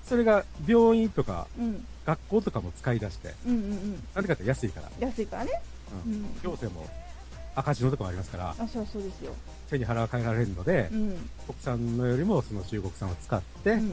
[0.08, 1.86] それが病院とかうん。
[2.06, 4.04] 学校とかも使い出して、うんうんうん。
[4.14, 5.52] なんでかって安いから、安いからね。
[6.06, 6.26] ううんん。
[6.44, 6.88] 行政も
[7.56, 9.34] 赤字のとこもありますから、あ、そりゃそうですよ。
[9.70, 11.30] 手に払わ変えられるのでう、ん。
[11.48, 13.92] 国産のよりもその中国産を使って、うんうんうん。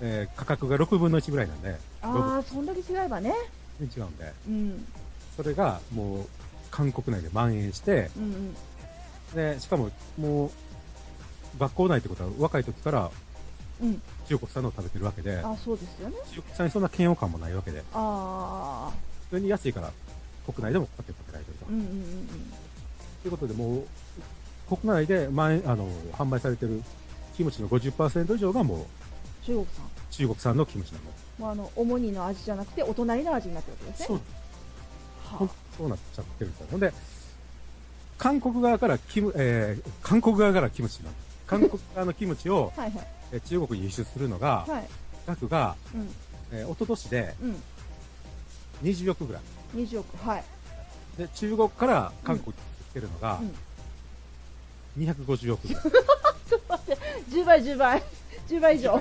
[0.00, 3.32] えー価格が6分の1ぐらいなんで、ああ、そんだけ違えばね。
[3.80, 4.86] 違うんで、うん。
[5.36, 6.26] それがもう
[6.70, 8.54] 韓国内で蔓延して、うんうん。
[9.54, 10.50] で、しかももう
[11.58, 13.10] 学校内ってことは若い時から
[13.82, 14.02] うん。
[14.28, 16.16] 中国産のを食べてるわけで、あそうですよね。
[16.32, 18.92] 中国産にそんな嫌悪感もないわけで、ああ。
[19.30, 19.92] 普通に安いから
[20.46, 21.66] 国内でも買ってかけられてると。
[21.68, 22.28] うんうんうん
[23.22, 26.80] ということで、もう国内で前あの販売されてる
[27.36, 28.86] キムチの50%以上がもう
[29.46, 29.86] 中国産。
[30.10, 31.04] 中国産のキムチなの。
[31.38, 34.06] まあ、あの、主にの味じゃなくて、お隣の味になってるわけですね。
[34.08, 36.66] そう、はほんそうなっちゃってるんですよ。
[36.72, 36.92] ほんで、
[38.18, 41.10] 韓国側からキム、えー韓国側からキムチの、
[41.46, 43.06] 韓国側のキムチを、あはいはい。
[43.32, 44.88] えー中国に輸出するのが、はい。
[45.26, 46.10] 額が、うん。
[46.52, 47.62] えー、一昨年でうん。
[48.82, 49.42] 20億ぐらい。
[49.76, 50.28] 20億。
[50.28, 50.44] はい。
[51.18, 52.54] で、中国から韓国に
[52.90, 53.40] 来てるのが
[54.96, 55.82] うん、250億ぐらい。
[57.30, 58.02] 10倍、10倍。
[58.48, 59.00] 10倍以上。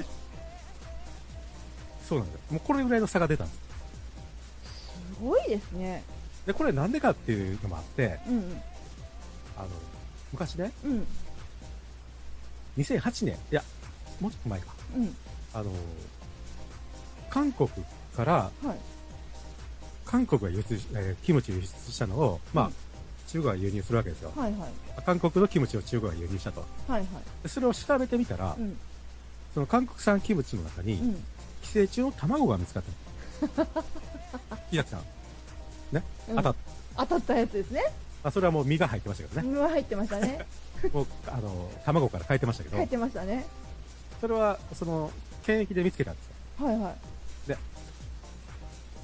[2.08, 2.42] そうなんですよ。
[2.52, 3.60] もうこれぐらいの差が出たんです。
[5.18, 6.04] すごいですね。
[6.46, 8.62] で、これなんでかっていうのもあって、うん
[9.58, 9.68] あの、
[10.34, 10.92] 昔ね、うん。
[10.92, 11.08] うん。
[12.78, 13.64] 2008年、いや、
[14.20, 14.68] もうちょっと前か。
[14.96, 15.16] うん。
[15.54, 15.72] あの、
[17.30, 17.70] 韓国
[18.16, 18.78] から、はい。
[20.06, 22.74] 韓国が輸出し、えーキムチを輸出したのを、まあ、うん
[23.28, 24.32] 中国が輸入するわけですよ。
[24.36, 24.70] はいはい。
[25.04, 26.62] 韓国のキムチを中国が輸入したと。
[26.88, 27.08] はいはい。
[27.44, 28.78] でそれを調べてみたら、うん。
[29.54, 31.24] その韓国産キムチの中に、うん。
[31.66, 33.66] 寄生虫の卵が見つかった。
[34.70, 35.02] 木崎さん。
[35.92, 36.56] ね、うん当たっ
[36.98, 37.84] 当たったやつですね。
[38.24, 39.48] あ、それはもう身が入ってましたけどね。
[39.48, 40.46] 身は入ってましたね。
[40.94, 43.46] もう、あの、卵から変えてましたけど入っ、てましたね。
[44.22, 45.12] それは、その、
[45.44, 46.26] 検疫で見つけたんです
[46.62, 46.68] よ。
[46.68, 46.96] はいはい。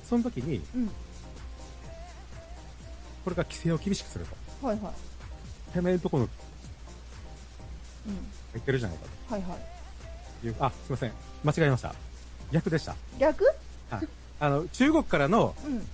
[0.08, 0.88] その時に、うん。
[3.24, 4.68] これが規制を厳しくすると。
[4.68, 5.74] はいはい。
[5.74, 6.24] てめえのところ
[8.08, 8.14] うん。
[8.14, 8.22] 入
[8.58, 9.60] ってるじゃないかはいはい。
[10.42, 11.14] という、あ、すいません。
[11.44, 11.96] 間違えました。
[12.52, 12.96] 逆でした。
[13.20, 13.46] 逆？
[13.90, 14.08] はい。
[14.40, 15.88] あの、中国からのうん。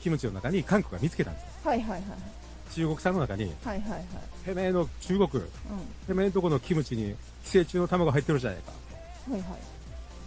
[0.00, 1.48] キムチの中に韓国が見つけたんですよ。
[1.64, 2.02] はいはいはい。
[2.74, 4.04] 中国産の中に、はいはいはい。
[4.44, 5.48] てめえの中国、う
[6.06, 7.14] てめえのとこのキムチに
[7.44, 8.72] 寄生虫の卵入ってるじゃないか。
[9.30, 9.32] ん。
[9.32, 9.50] はいはい。
[9.52, 9.54] っ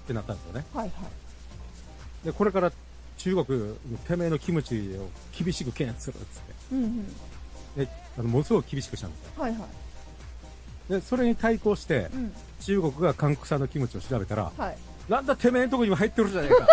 [0.07, 0.65] てなったんですよね。
[0.73, 0.93] はいは
[2.23, 2.25] い。
[2.25, 2.71] で、これから
[3.17, 3.75] 中中国、
[4.07, 6.53] てめえのキムチを厳しく検閲するっつって。
[6.71, 7.07] うんうん。
[7.75, 7.87] で、
[8.17, 9.31] あの、ものすごく厳しくしたんですよ。
[9.41, 9.61] はいはい。
[10.89, 12.33] で、それに対抗して、うん。
[12.61, 14.77] 中国が韓国産のキムチを調べたら、はい。
[15.09, 16.67] なんだてめえのとこにも入ってるじゃねえか。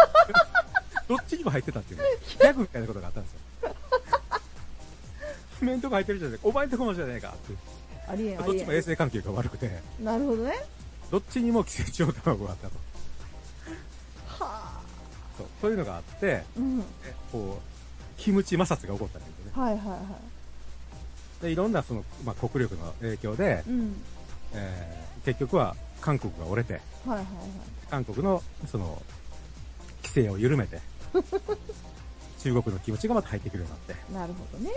[1.09, 2.07] どっちにも入ってたっていうね。
[2.40, 3.38] ギャグみたいなことがあったんですよ。
[5.61, 6.48] てめえのとこ入ってるじゃねえか。
[6.48, 7.55] お前のとこもじゃねえかって。
[8.07, 10.05] ありえどっちも衛生関係が悪くて、ん。
[10.05, 10.55] なるほどね。
[11.11, 12.77] どっちにも寄生虫卵があったと。
[14.27, 14.81] はあ。
[15.38, 16.81] そうそういうのがあって、うん。
[16.81, 16.85] で
[17.33, 19.53] こう、キムチ摩擦が起こったんですよね。
[19.55, 20.18] はいはいは
[21.42, 24.02] で、いろんなその、まあ、国力の影響でい。、うん。
[24.54, 27.24] えー結局は韓国が折れて、はいはいはい。
[27.90, 29.00] 韓国のその、
[30.02, 30.80] 規制を緩めて、
[32.42, 34.70] 中国のキムチがまた入ってくるようになって、なるほどね。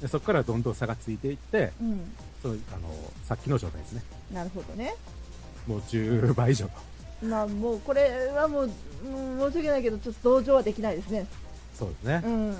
[0.00, 2.14] でそこからどんどん差がついていって、うん。
[2.42, 2.88] そうあの
[3.24, 4.02] さっきの状態ですね。
[4.32, 4.94] なるほどね。
[5.66, 7.26] もう10倍以上と。
[7.26, 11.26] まあもうこれはもう、うん申し訳ないけど、ちょっと同情はできないですね。
[11.76, 12.28] そうですねう。
[12.28, 12.56] ん。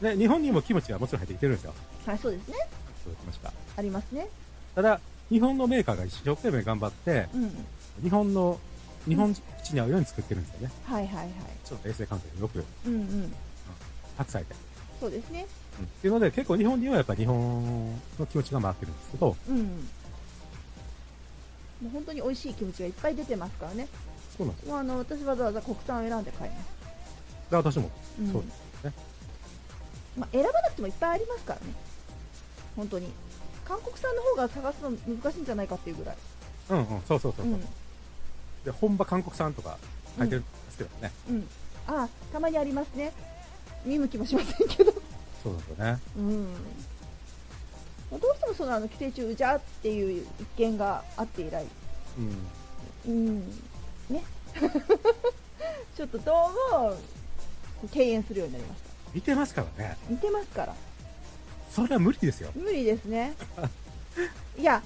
[0.00, 1.74] で、日本にもキムチはもちろん入ってきてるんですよ。
[2.06, 2.54] はい、そうですね。
[3.04, 3.52] そうきました。
[3.76, 4.28] ありますね。
[4.74, 7.66] ただ、日本のメーカーが一生懸命頑張って、うん。
[8.02, 8.60] 日本の、
[9.08, 10.72] 日本口に合うように作ってるんですよね。
[10.84, 11.28] はいはいはい。
[11.64, 13.34] ちょっと衛生関係がよくうんうん。
[14.16, 14.54] 白菜で。
[15.00, 15.46] そうですね。
[15.80, 19.58] うんっていうので、結構日本にはやっぱ日本の気持ちが回ってるんですけど、うん。
[21.82, 23.88] もう本当に美味しいキムチがいっぱい出てますからね。
[24.36, 24.70] そうなんですよ。
[24.70, 26.66] もうあの、私わざわざ国産を選んで買います。
[27.50, 27.90] で私も、
[28.20, 28.92] うんそうですね。
[30.16, 31.74] まあ、選ばなくてもいっぱいありますからね。
[32.76, 33.10] 本当に。
[33.64, 36.16] 韓国産の方が探すの難しいんじゃないかっていうぐらい。
[36.70, 37.60] うんうん、そうそうそうそう、うん。
[38.64, 39.78] で、本場韓国産とか
[40.18, 41.10] 書いてるんですけどね。
[41.28, 41.48] うん。
[41.86, 43.12] ああ、たまにありますね。
[43.84, 44.92] 見向きもしませんけど。
[45.42, 45.98] そうですよね。
[46.16, 46.54] うん。
[48.10, 51.66] どうしてもそのあの寄生虫うじゃっていう一見があって以来、
[53.06, 53.12] うん。
[53.12, 53.48] うん、
[54.10, 54.22] ね。
[55.96, 56.32] ちょっとど
[56.72, 56.96] うも
[57.92, 58.90] 敬遠するようになりました。
[59.12, 59.96] 見てますからね。
[60.08, 60.74] 似てますから。
[61.76, 62.50] それは無理ですよ。
[62.54, 63.34] 無理ですね。
[64.58, 64.82] いや、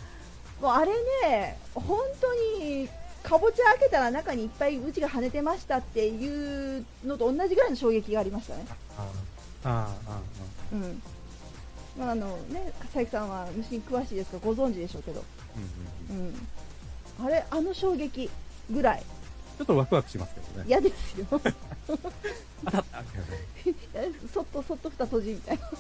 [0.61, 0.91] もうあれ
[1.23, 2.89] ね、本当に、
[3.23, 8.65] かぼちゃ開けたら中にいっぱいうちが跳ねてましたっていうのと同じぐらいの衝撃がありましたね。
[8.99, 9.07] あ
[9.63, 9.73] あ、あ
[10.09, 10.21] あ、あ
[10.73, 11.01] うん。
[11.97, 15.23] まああのね、佐伯さんは虫に詳しいですからご存知でしょうけど、
[16.11, 16.49] うんうん。
[17.25, 18.29] あれ、あの衝撃
[18.69, 19.05] ぐらい
[19.59, 20.65] ちょっとワクワクしますけどね。
[20.67, 21.27] 嫌ですよ。
[24.35, 25.71] そっとそっと蓋閉じみたいな。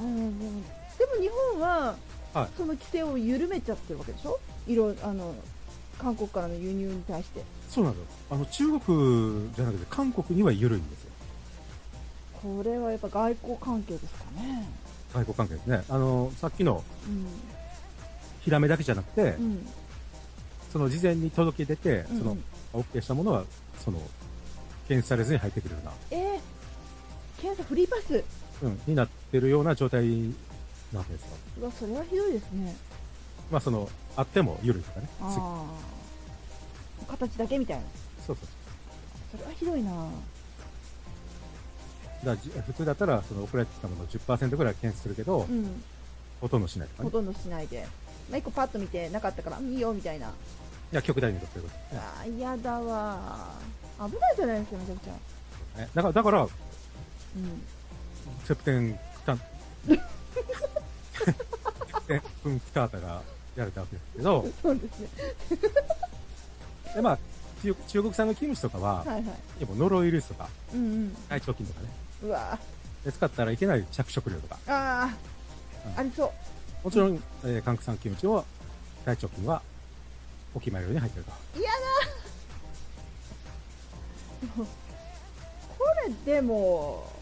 [0.00, 1.96] うんでも日本は、
[2.34, 2.48] はい。
[2.56, 4.38] その規制を緩めちゃってるわけでしょ？
[4.66, 5.34] 色あの
[5.98, 7.42] 韓国からの輸入に対して。
[7.68, 8.08] そうなんですよ。
[8.30, 11.10] あの、中国じゃなくて韓国には緩いんですよ。
[12.42, 14.68] これはやっぱ外交関係ですかね。
[15.12, 15.84] 外交関係ですね。
[15.88, 17.26] あの、さっきのうん。
[18.42, 19.66] ヒラメだけじゃなくて、うん。
[20.72, 22.18] その事前に届け出て、うん。
[22.18, 22.36] その、
[22.74, 23.44] OK したものは、
[23.84, 24.00] その、
[24.86, 28.24] 検出されずに入ってくるような、えー、検査フリーパス
[28.62, 30.04] うん、になってるような状態
[30.92, 31.28] なわけですよ。
[31.60, 32.76] うわそれはひどいですね。
[33.50, 35.06] まあ、その、あっても緩いとかね。
[35.06, 35.64] すあ。
[37.02, 37.82] あ形だけみたいな。
[38.26, 38.48] そうそう
[39.32, 40.08] それはひどいな。
[42.24, 45.82] だ普通だったら、その送られてきたものを10%ぐらい検出するけど、うん。
[46.40, 47.10] ほとんどしないとかね。
[47.10, 47.86] ほとんどしないで、
[48.30, 50.28] まあ、1個パッと見てなかったからうんいいよみたいな。
[50.28, 50.30] い
[50.90, 51.96] や、極端にとそういうこと。
[51.96, 53.50] あー嫌だわ
[53.98, 55.80] 危ないじゃないですかめちゃくちゃ。
[55.80, 55.88] ね。
[55.94, 56.48] だから、だから、うん
[58.44, 59.42] セプテンクタン、セ
[59.86, 59.96] プ
[62.06, 63.22] テン君クタータが
[63.56, 65.08] やれたわけですけど、そうですね。
[66.94, 67.18] で、まあ、
[67.62, 69.24] 中中国産のキムチとかは、はいはい。
[69.24, 69.32] や
[69.64, 71.16] っぱノロウイルスとか、うんうん。
[71.28, 71.88] 大腸菌とかね、
[72.22, 72.58] うわ。
[73.04, 75.16] で使ったらいけない着色料とか、ああ
[75.94, 75.98] うん。
[76.00, 76.30] ありそう。
[76.84, 78.44] もちろん、えー、韓国産キムチは、
[79.04, 79.62] 大腸菌は、
[80.54, 81.32] お決まりように入ってると。
[81.58, 81.76] 嫌だ。
[85.78, 85.84] こ
[86.26, 87.17] れでも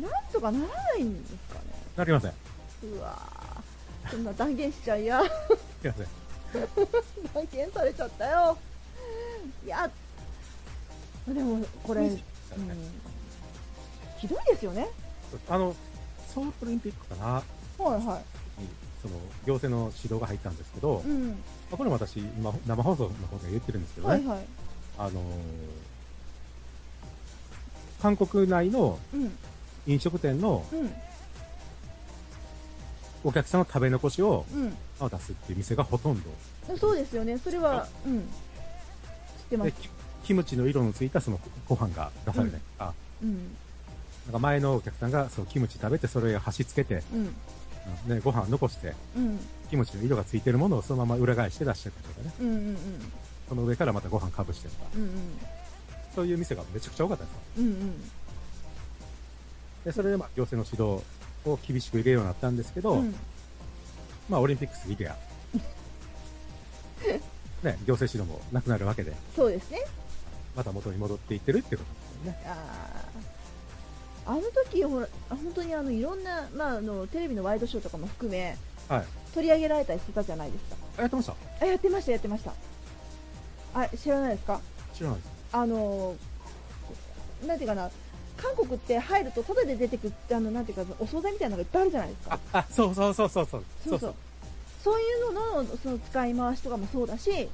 [0.00, 1.60] なんとかならないんですかね。
[1.96, 2.32] なりません。
[2.82, 4.10] うわー。
[4.10, 5.22] そんな断言しちゃいや。
[5.22, 6.06] すいません。
[7.34, 8.58] 断言されちゃったよ。
[9.64, 9.90] いや
[11.26, 12.16] でもこれ、うん、
[14.18, 14.88] ひどいですよね。
[15.48, 15.74] あの、
[16.32, 17.42] ソウルオリンピックかな、は
[17.80, 18.22] いは
[18.58, 18.68] に
[19.02, 21.28] その、行政の指導が入ったんですけど、いうん。
[21.30, 21.34] ま
[21.72, 24.46] あこれも私、今、生放送の方で言ってるんですけどね、はいはい。
[24.98, 25.14] あのー
[28.00, 29.36] 韓国内のうん
[29.86, 30.92] 飲食店のうん。
[33.24, 34.44] お客さんの食べ残しを
[35.00, 36.30] 出すっていう店がほとんど。
[36.78, 37.38] そうですよね。
[37.38, 38.20] それはうん。
[38.20, 38.26] 知っ
[39.50, 39.88] てまですキ
[40.26, 43.34] キムチの色のついたそのご飯が出されたりとか、うん。
[44.26, 47.20] なんか前のお客さんがそうキムチ食べてそれを端つけて、うん。
[47.20, 49.38] うんね、ご飯残して、うん。
[49.70, 52.76] キムチの色がついてるものをそのまま裏返して出してたりとかね、うんうんうん。
[53.48, 55.10] その上からまたご飯かぶしてとか、うんうん。
[56.14, 57.42] そういう店がめちゃくちゃ多かったんですよ。
[57.58, 58.10] うんうん。
[59.86, 61.04] で、それでまあ行政の指導
[61.48, 63.14] を厳しく入れるようになったんですけど、うん。
[64.28, 65.16] まあオリンピック過ぎてや、
[67.62, 69.78] ね、行政指導もなくなるわけで、そうですね。
[70.56, 72.38] また元に戻っていってるってことですよね。
[72.46, 72.56] あ
[74.26, 74.32] あ。
[74.32, 78.56] あの時、ほら、あ本当にあの、いろんな、まあ、あの、テレビのワイドショーとかも含め、
[78.88, 79.04] はい。
[79.32, 80.76] 取り上げられたりしてたじゃないですか。
[80.98, 82.52] あ、やってましたあ、やってました、やってました。
[83.74, 84.60] あ、知らないですか？
[84.94, 85.28] 知らないです。
[85.52, 86.16] あの、
[87.46, 87.90] なんていうかな、
[88.36, 93.64] 韓国って入ると、ただで出てくあの、なんていうか、お惣菜みたいなのがいっぱいあるじゃないですかあ。、あ、そうそうそうそうそう。
[93.88, 94.14] そうそう。
[94.86, 97.48] そういうののその使い回しとかもそうだし、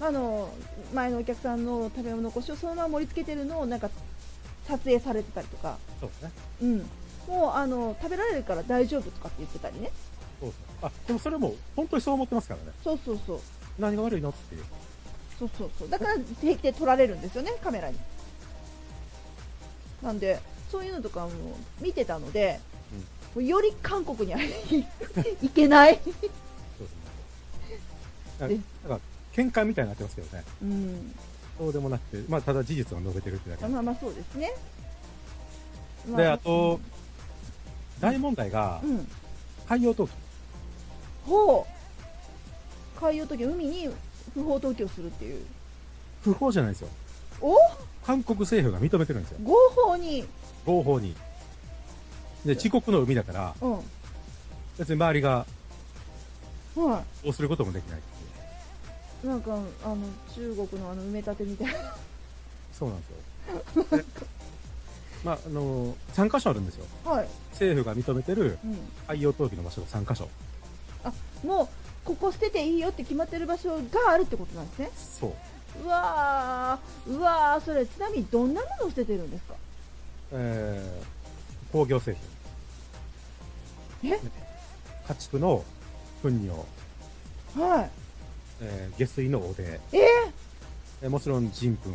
[0.00, 0.48] あの
[0.94, 3.90] 前のお客さんの食べ物残しをそのまま盛り付けてるのをなんか
[4.66, 6.30] 撮影されてたりとか、そうですね。
[6.62, 6.78] うん、
[7.28, 9.90] もうあの食べられるから大丈夫とかって言ってたりね、
[10.40, 10.88] そうそう。
[10.88, 12.66] あ、でもそれも本当にそう思ってますからね。
[12.82, 13.40] そうそうそう、
[13.78, 14.64] 何が悪いのっていう。
[15.38, 17.98] そうそうそう、だから平気で撮られるんですよね、カメラに。
[20.02, 21.30] なんで、そういうのとかも
[21.80, 22.60] 見てたので、
[23.34, 24.40] もうより韓国には
[25.40, 26.00] 行けない。
[26.04, 26.20] そうです
[27.70, 27.78] ね。
[28.40, 29.00] なんでか、
[29.32, 30.44] 喧嘩みたいになってますけどね。
[30.62, 31.14] うん
[31.58, 34.52] そうでもなくて、まあ、ただ事実を述べてるってだけでまあまあそうですね。
[36.10, 36.80] まで、あと、
[38.00, 39.08] 大問題がう、ん。
[39.68, 40.10] 海洋投棄。
[41.24, 41.66] ほ
[42.98, 43.00] う。
[43.00, 43.90] 海洋投棄、海に
[44.34, 45.44] 不法投棄をするっていう。
[46.22, 46.88] 不法じゃないですよ。
[47.40, 47.56] お？
[48.06, 49.38] 韓国政府が認めてるんですよ。
[49.44, 50.24] 合法に。
[50.66, 51.14] 合法に。
[52.44, 53.80] で、自国の海だから、うん。
[54.78, 55.46] 別に周りが
[56.76, 59.32] はどうすることもできないっていう。
[59.32, 59.34] い。
[59.34, 59.96] なんか、あの、
[60.34, 61.94] 中国のあの、埋め立てみたいな。
[62.72, 63.98] そうなんですよ。
[63.98, 64.04] で
[65.24, 66.86] まあ、あの、3カ所あるんですよ。
[67.04, 67.28] はい。
[67.52, 68.78] 政府が認めてるうん。
[69.06, 70.28] 海洋投棄の場所が3カ所。
[71.04, 71.12] あ、
[71.44, 71.68] もう、
[72.04, 74.90] ここ捨てていいよって決まってる場所があるってことなんですね。
[75.20, 75.32] そう。
[75.84, 79.54] うわー、うわー、それ、ちなみにどんなものを捨ててるんですか？
[80.32, 82.16] えー、工業製
[84.02, 84.12] 品。
[84.12, 84.20] え？
[85.08, 85.64] 家畜の
[86.22, 86.50] 糞尿、
[87.56, 87.90] はい。
[88.60, 89.80] えー下水の汚泥、え？
[91.02, 91.90] えーもちろん人糞。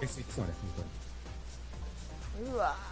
[0.00, 0.86] 下水ってそうね、本
[2.44, 2.50] 当に。
[2.50, 2.91] ー、うわー。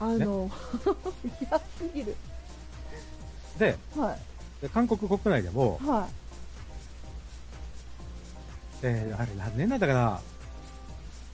[0.00, 0.50] あの、
[1.40, 2.16] 嫌すぎる。
[3.58, 4.62] で、はい。
[4.62, 6.08] で韓国国内でも、は
[8.82, 10.20] えーあれ何年なんだかな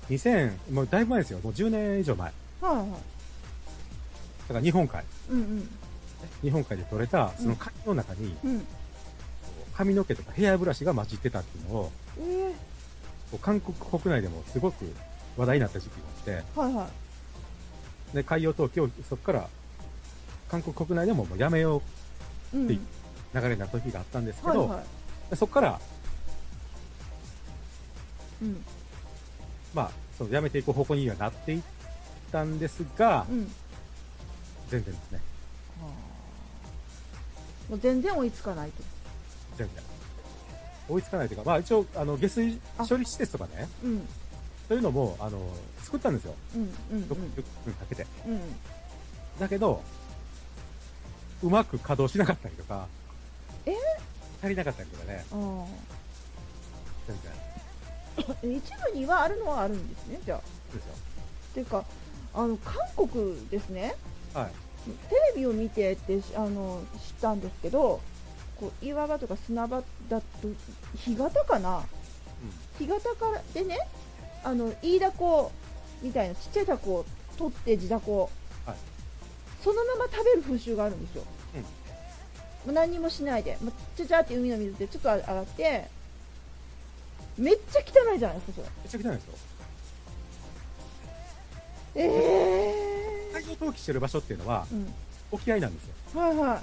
[0.09, 1.41] ?2000、もうだいぶ前ですよ。
[1.43, 2.31] もう10年以上前。
[2.31, 2.65] い。
[2.65, 2.87] はいはい。
[2.89, 2.95] だ
[4.49, 5.05] から日本海。
[5.31, 5.69] うんうん。
[6.43, 8.67] 日本海で取れた、その海の中に、うん。
[9.75, 14.85] 髪の毛とかヘアブラシが混じってたっていうのを、えー、韓国国内でもすごく
[15.37, 17.04] 話題になった時期があって、はいはい。
[18.15, 19.49] で、海洋投棄をそこから、
[20.49, 21.83] 韓国国内でももうやめよ
[22.55, 22.67] ううん。
[22.67, 22.79] って
[23.35, 25.31] 流れになった時があったんですけど、はいはい。
[25.31, 25.81] でそこから、
[28.41, 28.65] うん。
[29.75, 31.63] まあ、そのやめていく方向にはなっていっ
[32.31, 33.53] たんですが、うん。
[34.71, 35.21] 全然ですね。
[37.69, 38.83] もう全然追いつかないと。
[39.57, 39.83] 全然。
[40.89, 44.09] 追いつかないというか、まあ一応、あの、下水処理施設とかね、うん。
[44.69, 45.39] そういうのも、あの、
[45.83, 46.35] 作ったんですよ。
[46.55, 46.63] うん。
[46.93, 47.03] うん。
[47.05, 48.07] 6分かけて。
[48.27, 48.33] うん。
[48.33, 48.41] うん。
[49.39, 49.83] だけど、
[51.43, 52.87] うまく稼働しなかったりとか、
[53.67, 53.75] え？
[54.43, 55.67] 足りなかったりとかね、あ
[57.07, 57.33] 全然。
[58.19, 58.59] あ。
[58.59, 60.41] 一部にはあるのはあるんですね、じゃあ。
[60.71, 60.95] そうですよ。
[60.95, 61.85] っていうか、
[62.35, 63.95] あの、韓国ですね。
[64.33, 64.51] はい。
[65.09, 68.01] テレビを見てってしあの知ったんですけど、
[68.61, 70.27] こう岩場とか砂場だと
[70.97, 71.83] 干潟かな？
[72.79, 73.79] 干潟からでね
[74.45, 75.51] あのイイダコ
[76.03, 78.31] みたいなちっちゃいタコを取って地ダコ、
[78.67, 78.77] はい。
[79.63, 81.61] そのまま食べる風習があるんですよ、うん。
[81.63, 81.67] も
[82.69, 85.89] う何にもしないで、まちゃちゃって海の水でちょっと上がって。
[87.37, 88.69] めっちゃ汚いじゃないですかそれ。
[88.85, 89.35] めちゃくちゃなんですよ。
[91.97, 94.95] え海洋投棄してる場所っていうのはー、うん、
[95.33, 96.21] 沖合なんですよ。
[96.21, 96.63] はいは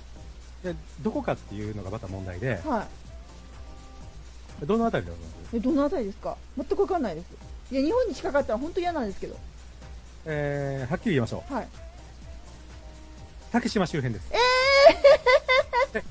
[0.63, 2.87] で、どこかっていうのがまた問題でい、は
[4.61, 4.65] い。
[4.65, 5.57] どのあたりでございます？
[5.57, 6.37] えどのあたりですか？
[6.55, 7.25] 全くわかんないです
[7.71, 9.37] いや日本に近かったら本当嫌なんですけど
[10.25, 11.53] えー、はっきり言いましょう。
[11.53, 11.67] はい
[13.51, 14.29] 竹島周辺です。
[15.91, 16.03] で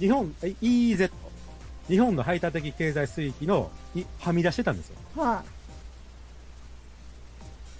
[0.00, 1.12] 日本、え EEZ。
[1.88, 4.96] 日本の排他的経済水域の、にはみ出してたんですよ。
[5.14, 5.48] はい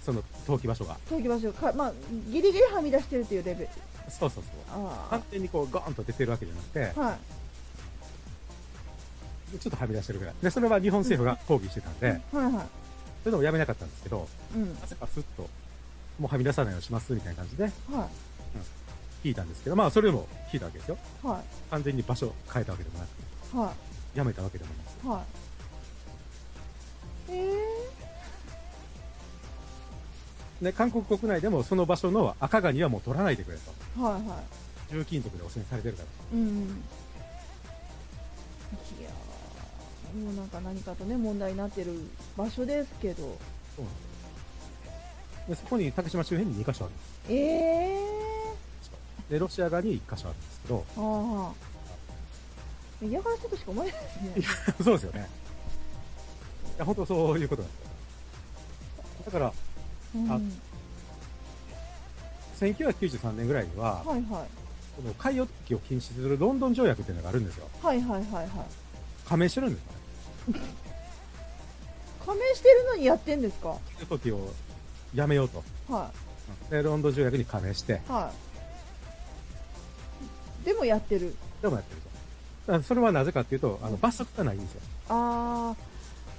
[0.05, 0.97] その投棄場所が。
[1.07, 1.93] 東京場所かまあ
[2.29, 3.69] ギリギリはみ出してるというレベル
[4.09, 4.43] そうそうそう。
[4.73, 7.11] あ完全にこう、ゴーンと出てるわけじゃなくて、あは
[9.53, 10.35] いちょっとはみ出してるぐらい。
[10.41, 12.19] で、それは日本政府が抗議してたんで、はい
[12.53, 12.65] は
[13.27, 14.25] それでもやめなかったんですけど、
[14.55, 15.49] いうんなぜかスッと、
[16.17, 17.69] もうはみ出さないようにしますみたいな感じでは
[19.21, 20.97] 聞いたんですけど、まあそれも聞いたわけですよ。
[21.25, 23.09] いは完全に場所変えたわけでもなく、
[23.53, 23.73] いは
[24.15, 25.23] やめたわけでもなく、いはい
[30.61, 33.73] えで、韓国国内でもその場所の赤ガニはもう取らないでくれと。
[33.97, 34.41] ー、はいは
[34.89, 36.39] 重金属で汚染されてるから。
[36.39, 36.41] い。
[36.41, 36.81] うん。
[40.15, 41.91] もうなんか何かとね、問題になってる
[42.35, 43.37] 場所ですけど。
[43.75, 44.07] そうなん
[45.49, 47.09] でそこに竹島周辺に2カ所あるんです。
[47.29, 51.53] えー、で、ロシア側に1カ所あるんですけど、あ
[53.01, 53.05] あ。
[53.05, 54.83] 嫌がらせとしか思えないですね。
[54.83, 55.29] そうですよね。
[56.75, 57.87] いや、本当そういうことなんですよ。
[59.25, 59.53] だから、
[60.15, 60.43] うん、あはい
[62.59, 64.23] 1993年ぐらいには、はい。
[64.23, 67.67] この海洋突起を禁止するロンドン条約っていうのがあるんですよ。
[67.83, 68.49] はいはいはいはい。
[69.27, 69.91] 加盟してるんですよ
[70.53, 70.59] ね。
[72.25, 73.69] 加盟してるのにやってんですか？
[73.99, 74.53] 海洋突起を
[75.13, 75.63] やめようと。
[75.89, 76.11] は
[76.69, 78.11] で、ロンドン条約に加盟して、い。
[78.11, 78.31] は
[80.63, 80.65] い。
[80.65, 81.35] でもやってる。
[81.61, 82.07] でもやってると。
[82.67, 84.81] だからそれはなぜかっていうと、あの、罰則がないんですよ。
[85.09, 85.75] あ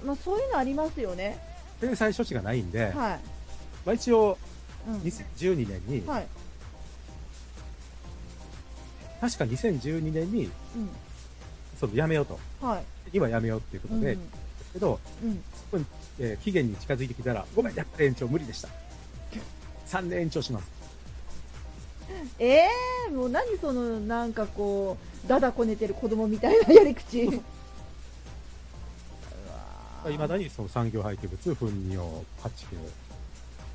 [0.03, 1.39] ー、まあそういうのありますよね。
[1.81, 2.93] 制裁処置がないんで、はい。
[2.93, 3.19] ま
[3.87, 4.37] あ一応、
[4.87, 4.95] うん。
[5.01, 6.27] 2012年に、はい。
[9.21, 10.89] 確か2012年に、うん。
[11.79, 12.39] その、やめようと。
[12.61, 12.83] はい。
[13.13, 14.29] 今やめようっていうことで、うん
[14.73, 15.43] けど、うん。
[15.53, 15.85] そこに、
[16.19, 18.69] えー期限に近づいてきたら、ごめん、やっぱり延長無理でした。
[19.87, 20.69] 3年延長します。
[22.39, 27.41] え えー、もう何その、なんかこう、だだこねてる子供みたいなやり口。
[30.07, 32.07] いまだにその産業廃棄物、糞尿、
[32.41, 32.75] 家畜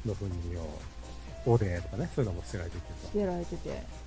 [0.07, 0.67] の糞尿、
[1.45, 4.04] 汚泥とかね、そういうのも捨てられててる捨てられてて。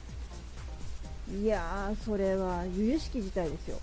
[1.32, 3.80] いやー、それは、由々しき事態ですよ。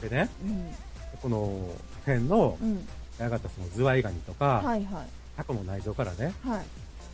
[0.00, 0.08] と。
[0.08, 0.74] でね、うん。
[1.20, 1.68] この
[2.04, 2.86] 辺のう、ん。
[3.18, 5.06] やがったそのズワイガニとか、はいはい。
[5.36, 6.64] タコの内臓からね、はい。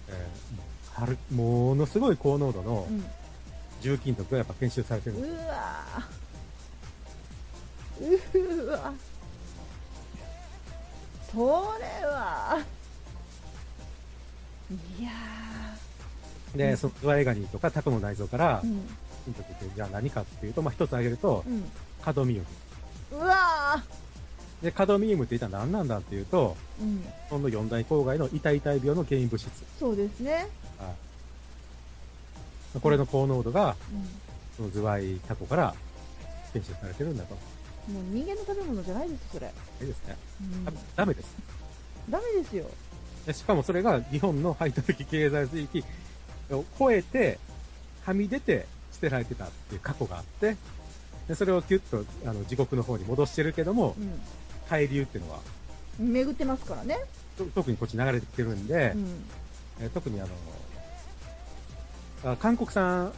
[0.08, 3.04] えーはるものすごい高濃度のうん。
[3.80, 5.36] 重金属がやっぱ検出されてるんですよ。
[5.42, 8.92] うわーうわ
[11.32, 11.38] そ
[11.80, 12.60] れは
[14.98, 15.10] いや
[16.54, 18.88] で、そのズワイガニとかタコの内臓からー、うん
[19.24, 21.64] 金属ってじゃあ何かっていうと、まあ、一つ挙げると、うん
[22.02, 22.38] カドミウ
[23.12, 23.18] ム。
[23.18, 23.82] うわ
[24.60, 29.50] で、カドミウムって一体何なんだっていうと、ーうんその四大公害の痛々病の原因物質。
[29.78, 30.48] そうですね
[30.78, 30.88] は
[32.76, 35.74] いこれの高濃度が、うそのズワイタコから
[36.52, 37.34] 検出されてるんだと。
[37.34, 40.16] んもう人間の食べ物じゃないですそれ、いいですね。
[40.40, 41.36] うんダダメです。
[42.08, 42.66] ダメですよ
[43.26, 45.84] でしかもそれが日本の排他的経済水域
[46.50, 47.38] を超えて、
[48.04, 50.57] はみ出て捨てられてたっていう過去があって、
[51.28, 53.94] でそれをキュッとあの地獄の方に戻してるけども、
[54.68, 55.62] 海流っていうのは、うん
[55.98, 56.98] 巡ってますからね。
[57.36, 59.24] と特にこっち流れてきてるんで、うん。
[59.80, 60.30] えー特にあの
[62.32, 63.12] あ韓国産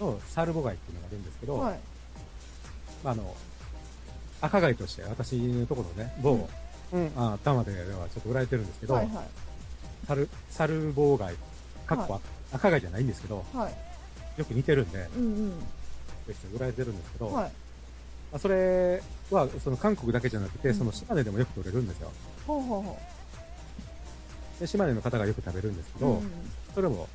[0.00, 1.78] うのサルボ貝っていうのがあるんですけど、んはい。
[3.04, 3.34] まあ、あの、
[4.40, 6.48] 赤貝として私のところのね、某、
[6.92, 9.24] うん、あ、玉ではちょっと売られてるんですけど、はいはい。
[10.06, 11.34] サル、サルボウ貝、
[11.86, 12.20] かっこ、は
[12.52, 13.91] 赤貝じゃないんですけど、はい
[14.36, 15.52] よく似てるんで、うん
[16.26, 17.52] 別に売られてるんですけど、まうんはい。
[18.34, 20.74] あ、それは、その韓国だけじゃなくて、うん。
[20.74, 22.10] その島根でもよく取れるんですよ。
[22.46, 22.98] ほうほうほ
[24.60, 26.22] で島根の方がよく食べるんですけど、う、
[26.74, 27.08] それも、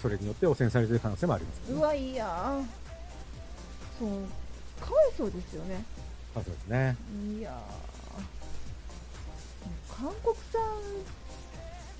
[0.00, 2.26] それによって汚染されてる可能性もあります、うん、うわいや。
[2.26, 2.64] ー
[3.98, 4.10] そう。
[4.80, 5.84] かわいそうですよね。
[6.36, 6.96] あそうですね。
[7.38, 7.52] いやー。
[10.02, 10.62] 韓国産、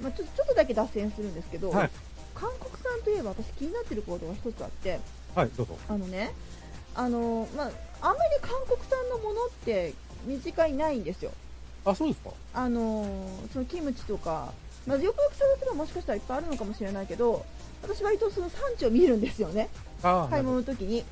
[0.01, 1.91] まあ、ちょちょっとだけ脱線するんですけど、はい。
[2.39, 5.01] 韓国産といえば私気になってることが一つあって
[5.35, 5.79] はい、どうぞ。
[5.89, 6.33] あのね
[6.95, 7.71] あの、まあ、
[8.01, 11.33] あんまり韓国産のものって身近にないんですよ。
[11.85, 12.31] あ、そうですか？
[12.55, 13.07] あの
[13.53, 14.53] そのキムチとか、
[14.87, 17.45] まあ、よくよく探せばもしかしたらいっぱいあるのかもしれないけど
[17.83, 19.69] 私割とその産地を見るんですよね。
[20.03, 21.05] 買い物の時に。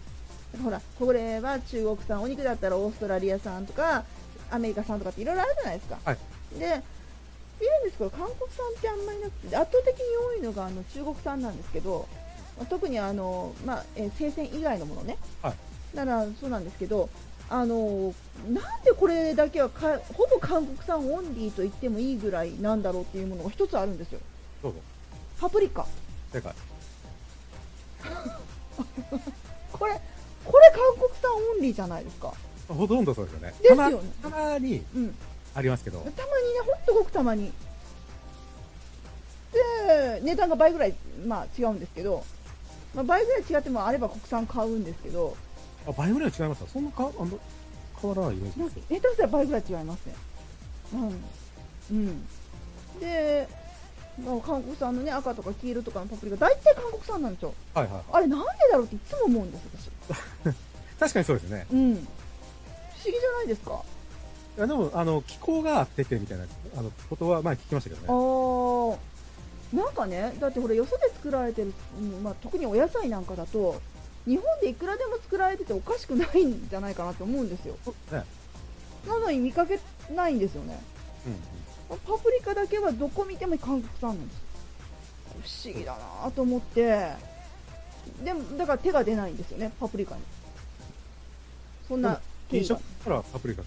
[0.62, 4.05] ほらこれは中国産お肉だったらオーストラリア産とか
[4.53, 6.18] アメリカ産とかっていろいろあるじゃないですか、はい。
[6.59, 6.81] で
[7.65, 12.07] 見るんですけど韓国産ってあんまりなくて圧倒的に多いのがあの中国産なんですけど、
[12.59, 15.55] まあ特にあの、まあえー生鮮以外のものね、はい。
[15.97, 17.09] だからそうなんですけど
[17.49, 18.15] あの
[18.49, 24.21] なんでこれだけはかほぼ韓国産オンリーと言ってもいいぐらいなんだろうっていうものが一つあるんですよ。
[24.62, 24.79] どうぞ。
[25.41, 25.87] パプリカ。
[26.33, 26.53] 正解。
[29.73, 30.01] これ
[30.45, 32.33] これ韓国産オンリーじゃないですか。
[32.69, 33.55] ほとんどそうですよね。
[33.62, 34.12] ですよね。
[34.23, 35.15] たまにうん
[35.55, 36.20] ありますけど、たまにね、
[36.66, 37.52] ほんとごくたまに。
[39.52, 40.94] で、値段が倍ぐらい、
[41.26, 42.24] まあ違うんですけど、
[42.94, 45.36] まあ、倍ぐらい違ってもあれば国産買うんですけど、
[45.86, 46.70] あ倍ぐらい違いますか？
[46.72, 47.38] そんなかあの
[48.00, 48.88] 変わらないイメージです。
[48.88, 50.14] 下手したら倍ぐらい違いますね。
[50.92, 51.24] うん。
[51.90, 52.26] うん。
[53.00, 53.48] で、
[54.24, 57.55] まあ、韓国産のね、赤とか黄色とかのパプリカ、大体韓国産なんですよ。
[57.74, 58.02] はいはい。
[58.12, 59.90] あれなんでだろうっていつも思うんです、
[60.44, 60.55] 私。
[61.00, 61.66] 確かにそうですね。
[61.72, 61.94] うん。
[61.94, 62.05] 不思
[63.07, 63.82] 議じゃないですか。
[64.57, 66.44] いやでも、あの、気候が合っててみたいな、
[66.76, 68.07] あの、ことは、まあ聞きましたけどね。
[68.09, 68.96] あ
[69.74, 73.80] あ、なんかね、だってほら、よそで作られてる、うんまあ、特にお野菜なんかだと、
[74.26, 77.76] 日本でいくらでも作られてておかしくないんじゃないかなって思うんですよ。
[78.12, 78.24] ね。
[79.07, 79.78] なのに見かけ
[80.14, 80.80] ないんですよね。
[81.26, 81.36] うん。
[81.88, 84.42] パプリカだけはどこ見ても韓国産なんです
[85.64, 87.12] 不思議だなと思って
[88.22, 90.22] でもだから手が出ないんですよねパプリカに
[91.88, 93.62] そんな経緯が飲食からパプリカ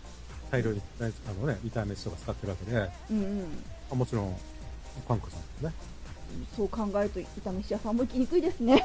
[0.51, 1.03] 大量に、ね、あ
[1.41, 3.45] のね、炒め飯とか使ってるわけで、うんうん。
[3.91, 4.35] あもちろん、
[5.07, 5.73] 韓国さんですね。
[6.55, 8.83] そう考えると炒め飯屋さんも行きにくいですね。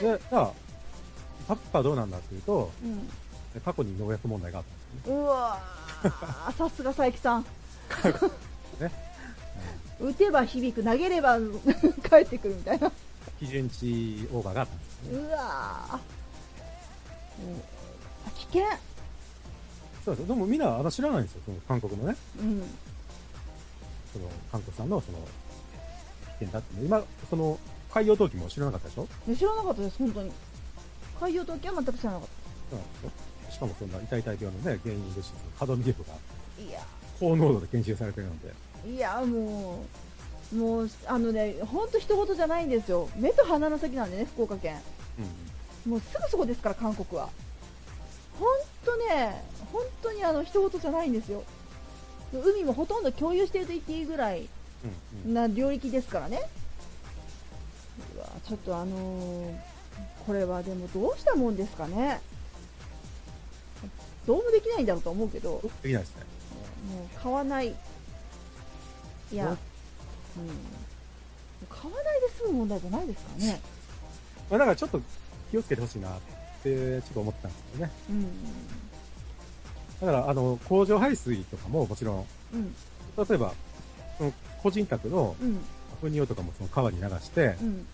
[0.00, 0.52] で、じゃあ、
[1.48, 3.08] パプはどうなんだっていうと、うん。
[3.60, 5.16] 過去に農薬問題があったんですね。
[5.16, 7.42] うわーさすが佐伯さん。
[8.80, 8.90] ね。
[10.00, 11.38] 打てば響く投げれば
[12.10, 12.90] 帰ってくるみたいな。
[13.38, 15.18] 基準値オーバーがあったんですね。
[15.18, 16.22] うわー。
[18.52, 18.64] 危険
[20.04, 22.62] そうですでもみんなあの知らないんですよ、その韓国のね、うん。
[24.12, 25.18] その韓国産のその
[26.40, 26.84] 危険だって。
[26.84, 27.58] 今、その
[27.92, 29.08] 海洋投棄も知らなかったでしょ？
[29.26, 30.32] ね知らなかったです本当に。
[31.20, 32.28] 海洋投棄は全く知らなかっ
[32.70, 32.86] そうなん。
[32.86, 33.10] ですよ。
[33.52, 36.08] しかもそんな痛々病のね、原因物質、カドミゲフが。
[36.56, 36.80] たいや。
[37.20, 38.52] 高濃度で研修されてるので、
[38.90, 39.84] いやも
[40.52, 43.08] う、もう、あのね、ほんと一言じゃないんですよ。
[43.16, 44.80] 目と鼻の先なんでね、福岡県。
[45.86, 45.92] うん。
[45.92, 47.28] もうすぐそこですから、韓国は。
[48.40, 48.48] ほん
[48.84, 51.42] とね、本当にあの、一言じゃないんですよ。
[52.32, 54.48] 海もほとんど共有してると言っていいぐらい
[55.24, 55.34] うんうん。
[55.34, 56.40] な領域ですからね。
[58.16, 59.56] うわちょっとあのー
[60.26, 62.20] これはでもどうしたもんですかね。
[64.26, 66.22] どうもできないんだろうと思うけど、できないですね。
[66.96, 67.68] もう買わない。
[67.68, 67.74] い
[69.36, 69.58] や、ううんん。
[71.68, 73.60] 買わないで済む問題じゃないですからね。
[74.48, 75.00] まあ、だからちょっと
[75.50, 76.20] 気をつけてほしいなっ
[76.62, 77.92] て、ちょっと思ってたんですよね。
[78.10, 78.26] うん。
[80.02, 82.74] だから、あの、工場排水とかももちろん、うん。
[83.16, 83.54] 例えば、
[84.18, 85.60] その個人宅のうん。
[86.02, 87.86] 糞尿とかもその川に流してう、ん。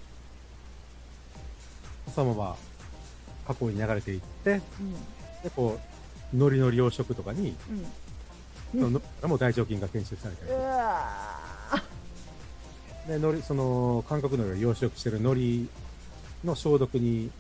[2.15, 2.57] そのまま
[3.47, 4.93] 河口に流れていって、うん。
[5.43, 5.79] で、こ
[6.33, 7.55] う、海苔の養殖とかに、
[8.73, 8.81] うん。
[8.81, 11.39] そのからも大腸菌が検出されたりうわ
[13.07, 15.69] で、海苔、その、韓国海苔を養殖してる海
[16.43, 17.31] 苔の消毒に、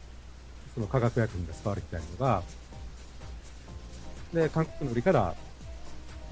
[0.74, 2.42] その化学薬品が使われてたりとか、
[4.32, 5.34] で、韓国海苔から、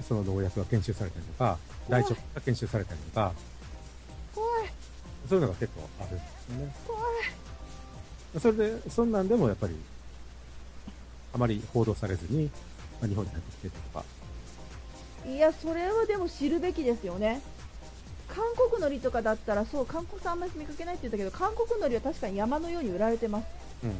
[0.07, 1.57] その農薬が検出されたりとか、
[1.89, 3.33] 大腸が検出されたりとか、
[4.35, 4.69] 怖い。
[5.27, 6.75] そういうのが結構あるんですよね。
[6.87, 7.03] 怖い。
[8.39, 9.75] それで、そんなんでもやっぱり、
[11.33, 12.51] あまり報道されずに、
[13.01, 14.03] まあ、日本に入ってきてとか、
[15.27, 17.41] いや、それはでも知るべきですよね。
[18.29, 23.45] 韓国海苔とかだったら、そう、韓国産あんまり見かけないって言ったけど、韓国海苔は確かに山のように売られてます。
[23.83, 23.95] うん。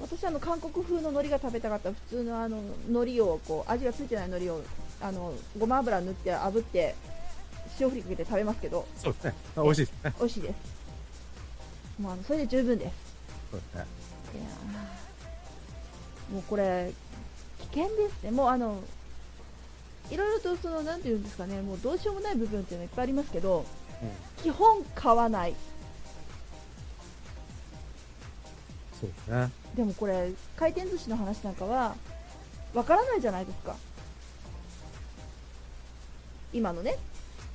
[0.00, 4.62] 私あの韓国風の海苔が食べたかったら普通のあの海苔をこう味がついてない海苔を
[5.00, 6.94] あのごま油塗って炙って
[7.80, 9.34] 塩振りかけて食べますけどそうですね。
[9.56, 10.14] まあ美味しいですね。
[10.18, 10.54] 美味しいです
[12.00, 12.92] もうあのそれで十分です
[13.50, 13.86] そうですね。
[14.34, 16.92] いやーもうこれ
[17.72, 18.80] 危険ですねもうあの
[20.10, 23.64] いろいろとそのなんていうんですかねもうどうしようもない部分っていうのはいっぱいありますけど
[24.02, 24.06] う
[24.40, 24.42] ん。
[24.42, 25.54] 基本買わない
[29.00, 29.50] そうですね。
[29.78, 31.94] でもこれ回転寿司の話なんかは
[32.74, 33.76] わからないじゃないですか。
[36.52, 36.96] 今のね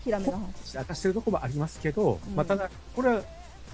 [0.06, 0.78] ヒラメの話。
[0.78, 2.36] 明かしてるとこもありますけど、うん。
[2.36, 3.22] まあ、ただ、これは、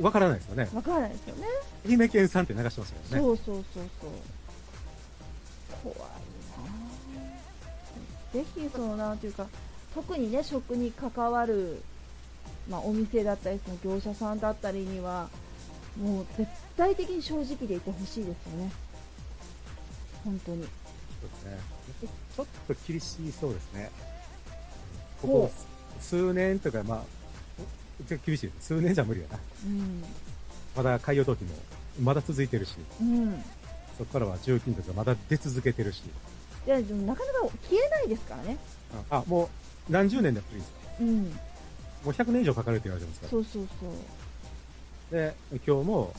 [0.01, 0.67] わからないですよね。
[0.73, 1.45] わからないですよね。
[1.87, 3.27] 愛媛県産って流してましたよね。
[3.27, 3.83] そうそうそう
[5.83, 5.93] そう。
[5.93, 6.09] 怖い
[8.33, 8.41] な。
[8.41, 9.45] ぜひそのなんていうか
[9.93, 11.81] 特にね食に関わる、
[12.69, 15.29] まあ、お店だったりその業者さんだったりには
[15.97, 18.71] もう絶対的に正直でいてほしいですよね。
[20.23, 20.63] 本当に。
[20.63, 20.67] そ
[21.27, 21.59] うですね。
[22.35, 23.91] ちょっと厳しそうですね。
[25.21, 25.51] こほこ
[25.99, 27.03] 数年とか、まあ、
[28.07, 28.51] ちょっと厳しい。
[28.59, 29.39] 数年じゃ無理やな。
[29.65, 30.03] うん。
[30.75, 31.55] まだ海洋投棄も
[32.01, 33.43] まだ続いてるし、うん。
[33.97, 36.03] そこからは重金とかまだ出続けてるし、
[36.65, 38.57] いやでもなかなか消えないですからね。
[39.09, 39.49] あ、あも
[39.89, 41.23] う何十年でもいいんですかうん。
[41.23, 41.31] も
[42.05, 43.89] う100年以上かかるって言われてますかそうそうそう。
[43.89, 43.95] ら。
[45.11, 45.35] で、
[45.65, 46.13] 今日も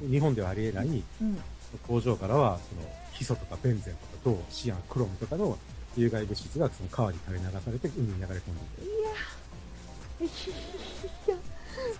[0.00, 1.38] 日本ではありえないうん。
[1.86, 2.82] 工場からは、その、
[3.12, 5.58] ヒ素とかベンゼンとか銅、シアン、クロムとかの
[5.96, 8.40] 有害物質がその川に垂れ流されて海に流れ込んでい
[8.76, 9.10] て、いや
[10.20, 11.36] いや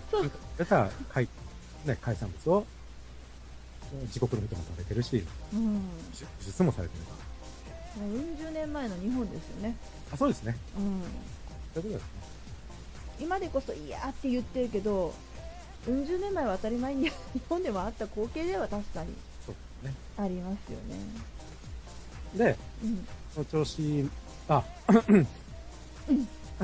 [0.09, 0.31] そう。
[0.57, 1.27] だから海、
[1.85, 2.65] ね、海産物を
[4.03, 5.23] 自国の人も食べてるし、
[5.53, 5.73] うん。
[5.73, 5.81] 輸
[6.45, 7.11] 出もされてるか
[7.97, 8.01] ら。
[8.01, 8.37] もううん。
[8.37, 9.75] 十年前の日本ですよね。
[10.13, 10.55] あ、そうですね。
[10.77, 11.01] うん。
[11.73, 12.01] そういうことですね。
[13.19, 15.13] 今でこそいやーって言ってるけど
[15.87, 17.13] うん十年前は当たり前に日
[17.49, 19.15] 本でもあった光景では確かに。
[20.17, 20.95] ありますよね
[22.35, 22.55] で、
[23.35, 23.45] うん。
[23.45, 24.09] 調子、
[24.47, 25.27] あ、うん、うん、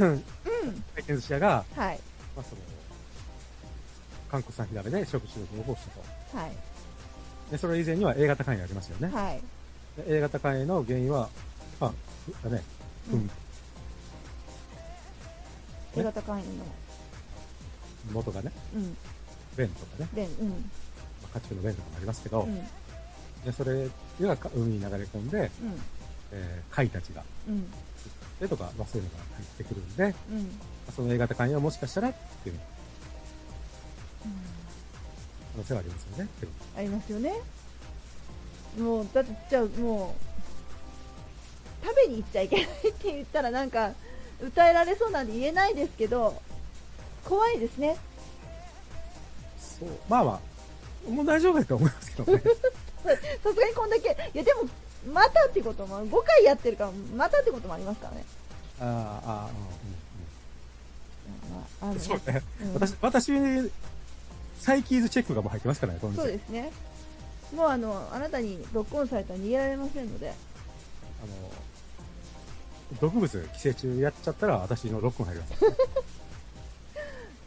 [0.03, 0.23] うん。
[0.23, 0.23] 回
[0.97, 1.99] 転寿司屋が、はい。
[2.35, 2.61] まあ、その、
[4.29, 5.85] 韓国産火鍋で食中毒を起こし
[6.31, 6.37] たと。
[6.37, 6.51] はい。
[7.51, 9.17] で、それ以前には A 型肝炎ありましたよね。
[9.17, 9.41] はい。
[9.97, 11.29] で A 型肝炎の原因は、
[11.79, 11.93] まあ、
[12.43, 12.63] ふね、
[13.11, 13.29] うんうん、
[15.97, 16.65] A 型肝炎の、
[18.11, 18.97] 元がね、うん。
[19.57, 20.49] 便とかね、で、うん。
[20.49, 20.55] ま
[21.33, 22.55] あ、家畜の便とかもありますけど、うん。
[23.45, 23.87] でそれ
[24.21, 25.49] がか海に流れ込んで、うん。
[26.31, 27.69] えー貝たちが、うん。
[28.39, 30.59] でとか、まあ、そういうのが入ってくるんで、うん。
[30.95, 32.59] その A 型肝炎はもしかしたらっていう
[35.53, 36.29] 可能性はありますよね。
[36.77, 37.33] ありますよね。
[38.77, 40.15] もう、だって、じゃあも
[41.83, 43.93] う、食べに行っちゃいけないって言ったらなんか、
[44.39, 46.39] 歌えられそうなんで言えないですけど、
[47.27, 47.97] 怖いですね。
[49.59, 49.89] そう。
[50.07, 50.39] まあま
[51.07, 52.41] あ、もう大丈夫だと思いますけどね。
[53.43, 54.63] さすがにこんだけ、いやでも、
[55.13, 58.25] またってことも、5回やってるから、またってこともありますからね。
[58.79, 59.49] ああ、ああ、
[61.83, 61.99] うんうん。
[61.99, 62.41] そうね。
[62.61, 63.71] うん私、私、
[64.59, 66.71] 再キーズチェックがもう入ってますからね、こそうですね。
[67.55, 70.33] もうあの、あなたにロックオンされたら逃げられませんので、あ
[71.25, 71.51] の、
[72.99, 75.53] 毒物寄生虫やっちゃったら私のロックン入ります。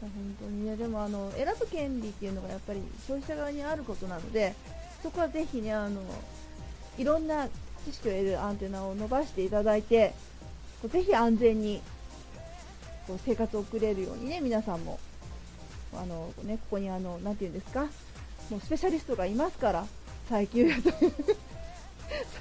[0.07, 4.55] 本当にね、でもあの、選ぶ権利っていうのがやっぱり消費者側にあることなので、
[5.03, 6.01] そこはぜひね、あの、
[6.97, 7.47] いろんな
[7.85, 10.13] 知識を得るアンテナを伸ばしていただいて、
[10.91, 11.81] ぜひ安全に
[13.07, 14.99] こう生活を送れるようにね、皆さんも、
[15.93, 17.87] あの、ね、ここにあの、なんていうんですか、
[18.49, 19.85] もうスペシャリストがいますから、
[20.29, 21.05] 耐久やという、 そ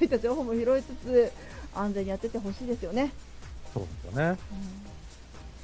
[0.01, 1.33] ういった情報も拾いつつ、
[1.75, 3.13] 安全にやってってほしいですよね。
[3.73, 4.39] そうですよね。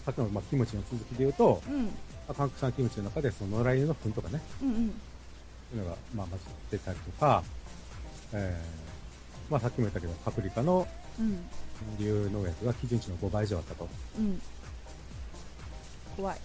[0.07, 1.91] さっきの、まあ、キムチの続きで言うと、うん、
[2.33, 4.75] 韓国産キムチの中で、その野良犬の糞とかね、うん、うん。
[4.77, 7.43] そういうのが、まあ、混じってたりとか、
[8.33, 10.87] えー、まあ、さっきも言ったけど、パプリカの
[11.19, 11.45] うん
[11.99, 13.89] 流農薬が基準値の5倍以上あったと。
[14.19, 14.41] うん。
[16.17, 16.39] 怖い。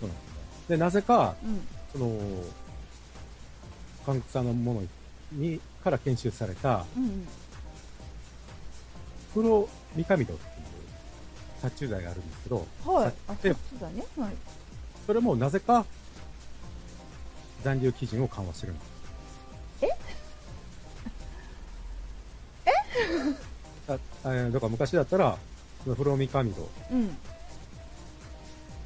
[0.00, 0.32] そうなんですね。
[0.68, 1.60] で、なぜか、うん。
[1.92, 2.20] その、
[4.04, 4.82] 韓国産のもの
[5.32, 7.26] に、から研修された、うん。
[9.32, 10.36] プロミカミドっ
[11.62, 13.14] 殺虫剤があるんですけど、はい。
[13.28, 14.04] あ、でそうだね。
[14.18, 14.34] はい。
[15.06, 15.84] それもなぜか、
[17.62, 18.88] 残留基準を緩和してるんです。
[19.82, 19.86] え？
[22.66, 22.70] え
[23.92, 25.38] あえーだから昔だったら、
[25.84, 27.16] そのフロミカミドうん。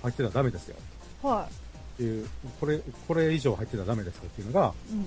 [0.02, 0.76] 入ってたらダメですよ。
[1.22, 1.48] は
[1.94, 2.28] っていう、
[2.60, 4.92] これ、これ以上入ってたらダメですよっていうのが、い。
[4.92, 5.06] うん。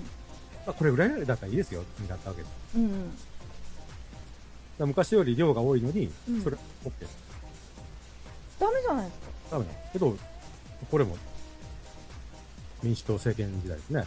[0.66, 2.50] あこれぐらいだったらいいですよってなったわけです。
[2.50, 3.16] だかうん。
[4.80, 6.90] ら昔より量が多いのにうん、それ、OK。
[8.60, 9.26] ダメじゃないですか。
[9.52, 10.16] ダメなんですけど、
[10.90, 11.16] これも、
[12.82, 14.04] 民主党政権時代ですね。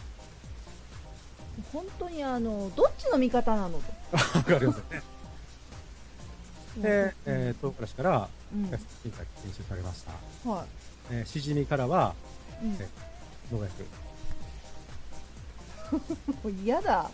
[1.72, 4.16] 本当にあの、どっちの味方なのと。
[4.38, 5.02] わかりますよね。
[6.78, 9.12] で、えー、と、唐辛子から、禁
[9.52, 10.12] 止されました。
[10.48, 10.64] は
[11.10, 12.14] えー、しじみからは、
[12.62, 12.66] い。
[12.66, 12.76] うん。
[12.80, 12.88] え
[13.52, 13.84] 農薬。
[16.42, 17.10] もう嫌だ。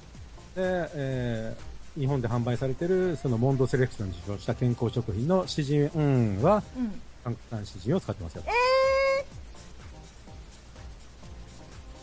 [0.54, 7.00] で、えー日本で販売されてる、そのモンドセレクションに受賞した健康食品のしじみ、うん、は、うん。
[7.24, 8.42] 韓国産しじみを使ってますよ。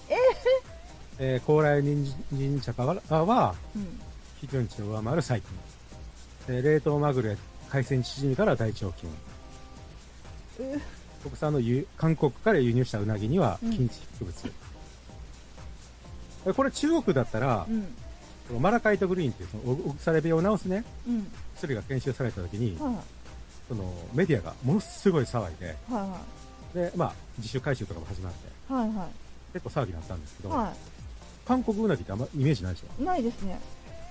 [0.09, 0.17] え
[1.19, 3.55] えー、高麗人参茶からは、
[4.39, 5.49] 基準値を上回る細菌。
[6.47, 7.35] で冷凍マグロや
[7.69, 9.09] 海鮮しじみから大腸菌。
[10.59, 10.81] う
[11.23, 14.51] 国産の輸韓国から輸入したうなぎには禁止植物。
[16.45, 18.61] えこれ中国だったらう、ん。
[18.61, 21.27] マラカイトグリーンっていうそのおお腐れ病を治すね、うん。
[21.55, 23.03] 薬が研修された時に、は
[23.67, 25.93] そのメディアがものすごい騒いで、い。
[25.93, 26.19] は
[26.73, 28.73] で、まあ、自主回収とかも始まって、い。
[28.73, 28.89] はい。
[28.89, 29.07] は
[29.53, 30.49] 結構騒ぎになったんですけい。
[30.51, 30.73] ど、は
[31.45, 33.01] 韓国うなぎってあんまイメージないでしょ？
[33.01, 33.05] い。
[33.05, 33.59] ないですね。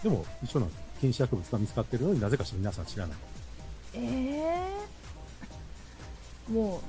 [0.03, 0.81] でも一緒なんです。
[1.01, 3.19] 禁止薬物が見つかってるのになぜか皆さん知らない。
[3.95, 6.53] ええー。
[6.53, 6.81] も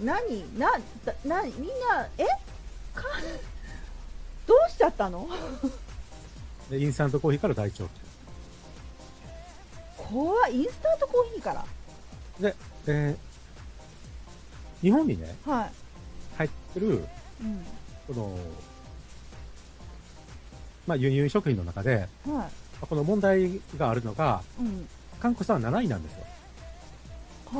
[0.00, 0.58] う、何？
[0.58, 0.70] な、
[1.04, 2.24] だな、みんな、え？
[2.94, 3.04] か、
[4.46, 5.28] どうしちゃったの？
[6.70, 7.88] で、インスタントコーヒーから大腸菌。
[9.96, 10.56] 怖い。
[10.56, 11.64] インスタントコーヒーから？
[12.40, 12.54] で、
[12.86, 13.30] えー
[14.82, 15.70] 日本にね、はい。
[16.38, 17.04] 入ってる、うん。
[18.06, 18.38] この、
[20.86, 22.48] まあ、輸入食品の中で、は
[22.88, 24.62] この問題があるのが、い。
[24.62, 24.88] うん。
[25.20, 26.24] 韓国産は7位なんですよ。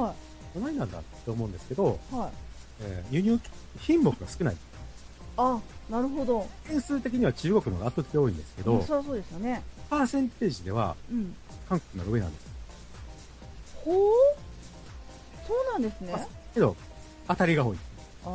[0.01, 0.15] は
[0.57, 2.15] 7位なんだって思うんですけど、い。
[2.17, 2.31] はい。
[2.83, 3.39] えー輸入
[3.81, 4.57] 品目が少ない。
[5.37, 5.61] あ、
[5.91, 6.49] なるほど。
[6.67, 9.63] 件数的には中国の方が圧倒的に多いんですけど、そりゃそうですよね。
[9.91, 11.35] パーセンテージではうん。
[11.69, 12.47] 韓国の上なんです。
[13.85, 14.50] ほう？
[15.51, 16.13] そうなんですね。
[16.15, 16.77] あけど、
[17.27, 17.77] 当たりが多い。
[18.25, 18.31] ああ。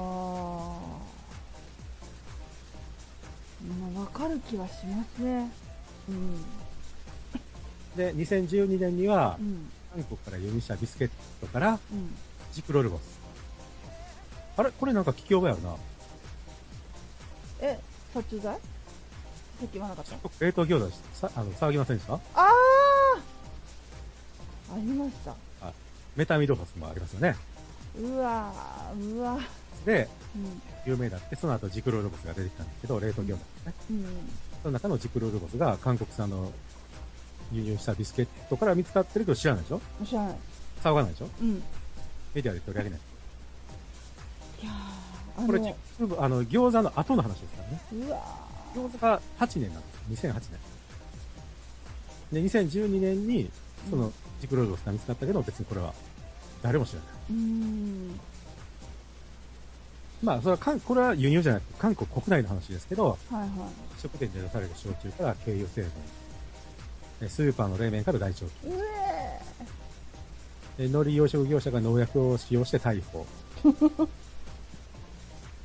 [3.94, 5.50] まあ、わかる気はしますね。
[6.10, 6.44] うん。
[7.96, 9.72] で、2012年にはう、ん。
[9.94, 11.10] 韓国から輸入したビスケッ
[11.40, 12.16] トから、うん。
[12.52, 13.02] ジクロルボス。
[14.58, 14.72] あれ？
[14.72, 15.76] これなんか聞き覚えあるな。
[17.62, 17.80] え、
[18.14, 18.60] 殺虫剤さ
[19.64, 20.16] っき言わなかった？
[20.46, 22.14] 冷凍餃子しさあの騒ぎませんでした？
[22.16, 25.34] あーありました。
[26.16, 27.36] メタミドファスもありますよね。
[28.00, 29.40] うわー、うわ
[29.86, 30.62] で、うん。
[30.86, 33.74] 有名だって、その後ジクロルボスが出てきたんですけど、冷凍餃子ですね。
[33.92, 34.06] うん。
[34.64, 36.52] その中のジクロルボスが韓国産の
[37.52, 39.82] 輸入したビスケットから見つかってるけど知らないでしょ？
[40.06, 40.36] 知らない。
[40.84, 41.30] 騒がないでしょ？
[41.42, 41.64] うん。
[42.34, 43.00] メディアで取り上げない。
[44.64, 44.72] いや
[45.46, 45.76] これ、の、
[46.24, 48.08] あの、餃子の後の話ですからね。
[48.08, 48.18] うわ
[48.74, 50.28] 餃子が8年なんです。
[50.28, 50.34] 2008
[52.32, 52.50] 年。
[52.50, 53.90] で、2012年に、ー。
[53.90, 54.12] その、
[54.42, 55.94] ジクロルボスが見つかったけど、別にこれは、
[56.62, 57.10] 誰も知らない。
[57.32, 58.20] うーん。
[60.24, 63.50] まあ、それは韓、これは輸入じゃなくて、韓国国内の話ですけど、はいはい。
[64.02, 65.92] 食店で出される焼酎から軽油成分、
[67.22, 69.40] えスーパーの冷麺から大腸菌、うえ
[70.78, 74.08] え海苔養殖業者が農薬を使用して逮捕、ー。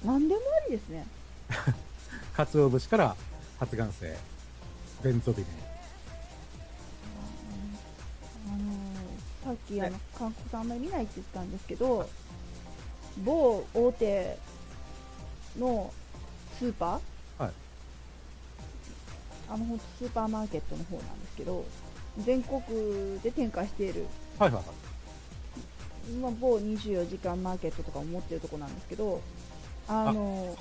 [0.05, 1.07] なんでもありですね。
[2.37, 3.17] 鰹節から
[3.59, 4.17] 発がん性、
[5.03, 5.70] ベンゾビネ、あ
[9.51, 12.09] さっきあの、韓国産あんまり見ないって言ったんですけど、
[13.25, 14.39] 某大手
[15.59, 15.93] の
[16.57, 17.43] スーパー？
[17.43, 17.53] はい。
[19.49, 21.65] あの、ほんとスーパーマーケットの方なんですけど、
[22.25, 22.63] 全国
[23.25, 24.07] で展開している、
[24.39, 26.13] はいはいはい。
[26.21, 29.21] まあ、某24時間マーケットとかも持ってるとこなんですけど、
[29.89, 30.57] あの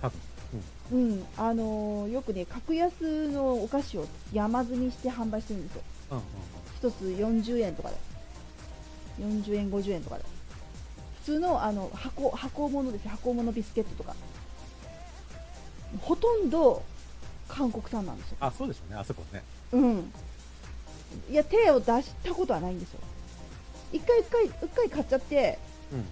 [0.00, 0.18] 多分。
[0.92, 5.82] うん、あのよくね、格安のお菓子を山積みして販売してるんですよ。
[6.12, 6.24] うんうん
[6.88, 7.96] 一つ40円とかで。
[9.20, 10.24] 40円、50円とかで。
[11.24, 13.10] 普通のあの箱、箱物ですよ。
[13.10, 14.14] 箱物ビスケットとか。
[16.00, 16.82] ほとんど
[17.48, 18.36] 韓国産なんですよ。
[18.40, 19.42] あ、そうでしょうね、あそこね。
[19.72, 20.12] うん。
[21.30, 23.00] いや、手を出したことはないんですよ。
[23.92, 25.58] 一回、一回、一回買っちゃって、
[25.92, 26.04] うん。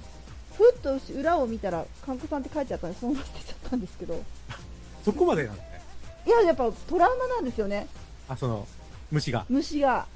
[0.57, 4.23] ふっと裏を見たら、韓国産って書いてあったんで、そのまま捨てちゃったんですけど。
[5.05, 5.83] そこまでなんですね。
[6.27, 7.87] いや、やっぱトラウマなんですよね。
[8.29, 8.67] あ、その、
[9.11, 9.45] 虫が。
[9.49, 10.07] 虫が。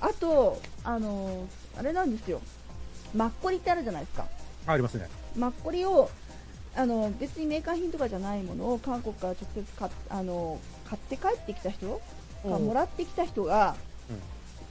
[0.00, 1.46] あと、あの
[1.76, 2.40] あれなんですよ。
[3.14, 4.26] マッコリってあるじゃないですか。
[4.66, 5.08] ありますね。
[5.36, 6.10] マッコリを、
[6.76, 12.00] あの、別にメーカー品とかじゃないものを韓国から直接買っあの買って帰ってきた人、
[12.44, 13.76] あもらってきた人が、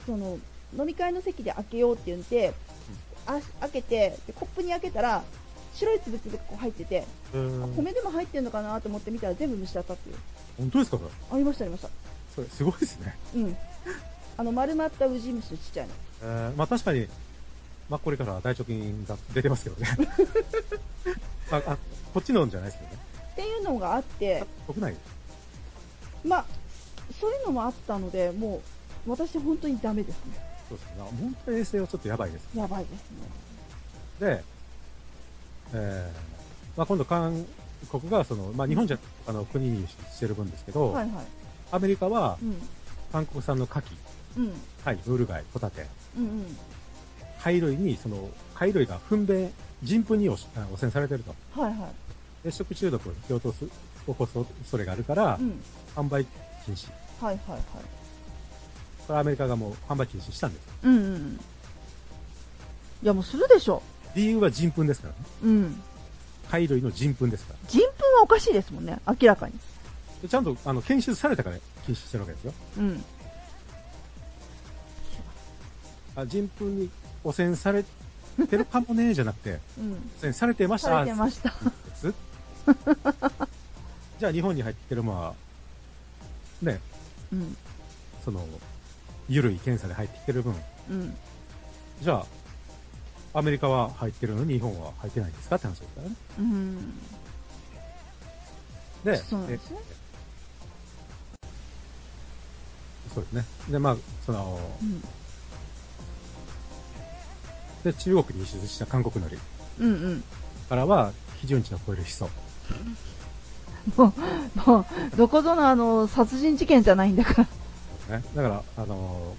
[0.06, 0.38] その、
[0.76, 2.54] 飲み会の席で開けようって言って、
[3.26, 5.22] あ開けてでコップに開けたら、
[5.74, 10.16] 白いつぶつぶがこう入ってて、米でも入ってるのかなと思って見たら全部虫だったっていう。
[10.56, 10.98] 本当ですか。
[11.32, 11.88] ありました、ありました。
[12.34, 13.16] それ、すごいですね。
[13.34, 13.56] うん。
[14.38, 15.92] あの、丸まったウジ虫ちっちゃいの。
[16.22, 17.08] えー、まあ確かに、
[17.90, 19.88] まあこれから大貯金が出てますけどね。
[21.50, 21.76] あ、あ、
[22.14, 22.98] こっちのんじゃないですけどね。
[23.32, 24.94] っていうのがあって、国内？
[26.24, 26.44] まあ、
[27.20, 28.62] そういうのもあったので、も
[29.06, 30.40] う、私本当にダメですね。
[30.68, 30.92] そうですね。
[30.98, 32.46] 本当に衛生はちょっとやばいです。
[32.54, 32.92] やばいです
[34.20, 34.36] ね。
[34.36, 34.44] で、
[35.74, 37.44] えー、まあ今度韓
[37.90, 41.26] 国がその、まあ日本じゃ、あの、国にしてる分ですけど、はいはい。
[41.72, 42.56] アメリカはうん。
[43.12, 43.82] 韓国産の牡蠣、
[44.38, 44.52] うん。
[44.84, 45.86] 貝、ムール貝、ホタテ、
[46.16, 46.56] うんうん。
[47.42, 51.34] 貝類に、その、貝類が糞便、人糞に汚染されてると。
[51.60, 52.44] はいはい。
[52.44, 55.60] で、食中毒を引き起こす恐れがあるからう、ん。
[55.94, 56.24] 販売
[56.64, 56.88] 禁止。
[57.20, 57.60] はいはいはい。
[59.06, 60.72] これアメリカがもう販売禁止したんですよ。
[60.84, 61.40] うんうんうん。
[63.02, 63.82] いやもうするでしょ。
[64.14, 65.20] 理由は人糞ですからね。
[65.44, 65.82] うん。
[66.50, 67.58] 貝類の人糞ですから。
[67.68, 67.86] 人糞
[68.16, 68.98] はおかしいですもんね。
[69.06, 69.52] 明らかに。
[70.22, 72.54] でちゃんと、あの、検出されたから禁止してるわけですよ。
[72.78, 73.04] うん。
[76.18, 76.90] あ人糞に
[77.22, 79.92] 汚染されてるかもね、じゃなくて、うん。
[79.92, 80.88] 汚染されてました。
[80.88, 81.54] されてました。
[84.18, 85.34] じゃあ日本に入ってるものは、
[86.60, 86.80] ね、
[87.32, 87.56] うん。
[88.24, 88.44] その、
[89.28, 90.56] ゆるい検査で入ってきてる分、
[90.90, 91.16] うん。
[92.02, 92.26] じゃ
[93.34, 96.16] あ、アメリカは入ってるのに日本は入ってないんですかって話ですからね。
[96.38, 96.98] うん。
[99.04, 99.98] で、そうですねえ
[103.14, 103.44] そうですね。
[103.70, 103.96] で、まあ、
[104.26, 105.02] その、うん。
[107.88, 109.38] で、中国に輸出した韓国海苔
[109.80, 110.24] うんうん。
[110.68, 112.28] からは、基準値を超えるヒ素。
[113.96, 114.12] も
[114.66, 117.46] う、もう、どこぞのあの、殺人事件じゃないんだか
[118.08, 118.18] ら。
[118.18, 118.24] ね。
[118.34, 119.34] だから、あの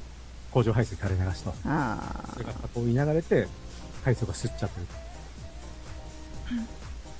[0.51, 3.47] 工場排水垂れ流しと、あそれが加工に流れて、
[4.03, 4.87] 海藻が吸っちゃってる。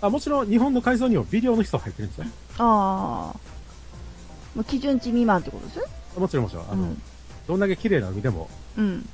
[0.02, 2.26] あ、もちろん日本の海藻にも微量のヒ素入ってるんですよ。
[2.58, 2.64] あ。
[2.64, 2.66] ああ。
[4.56, 5.86] もう基準値未満ってことですね。
[6.18, 6.72] もちろんもちろん。
[6.72, 7.02] あの、うん
[7.48, 9.10] どんだけ綺麗な海でも、うん。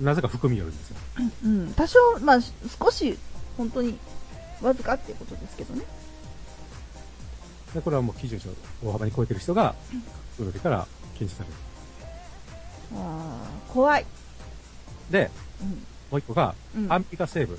[0.00, 0.96] なぜか含みよるんですよ。
[1.44, 1.72] うん。
[1.74, 2.38] 多少、まあ、
[2.80, 3.18] 少し、
[3.56, 3.98] 本当に、
[4.62, 5.82] わずかっていうことですけどね。
[7.74, 8.52] で、これはもう基準値を
[8.88, 9.74] 大幅に超えてる人が、
[10.38, 10.86] 海苔から
[11.18, 11.54] 検出される。
[12.96, 14.06] あー怖い。
[15.10, 15.68] で、うん。
[15.70, 15.76] も
[16.12, 17.58] う一個が、うんアメリカ西部。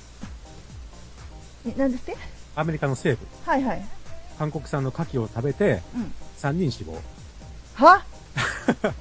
[1.68, 2.18] え、なんですって？
[2.56, 3.18] アメリカの西部。
[3.46, 3.86] はいはい。
[4.40, 6.14] 韓国産の牡蠣を食べて、うん。
[6.38, 6.98] 3人死亡。
[7.76, 8.04] は？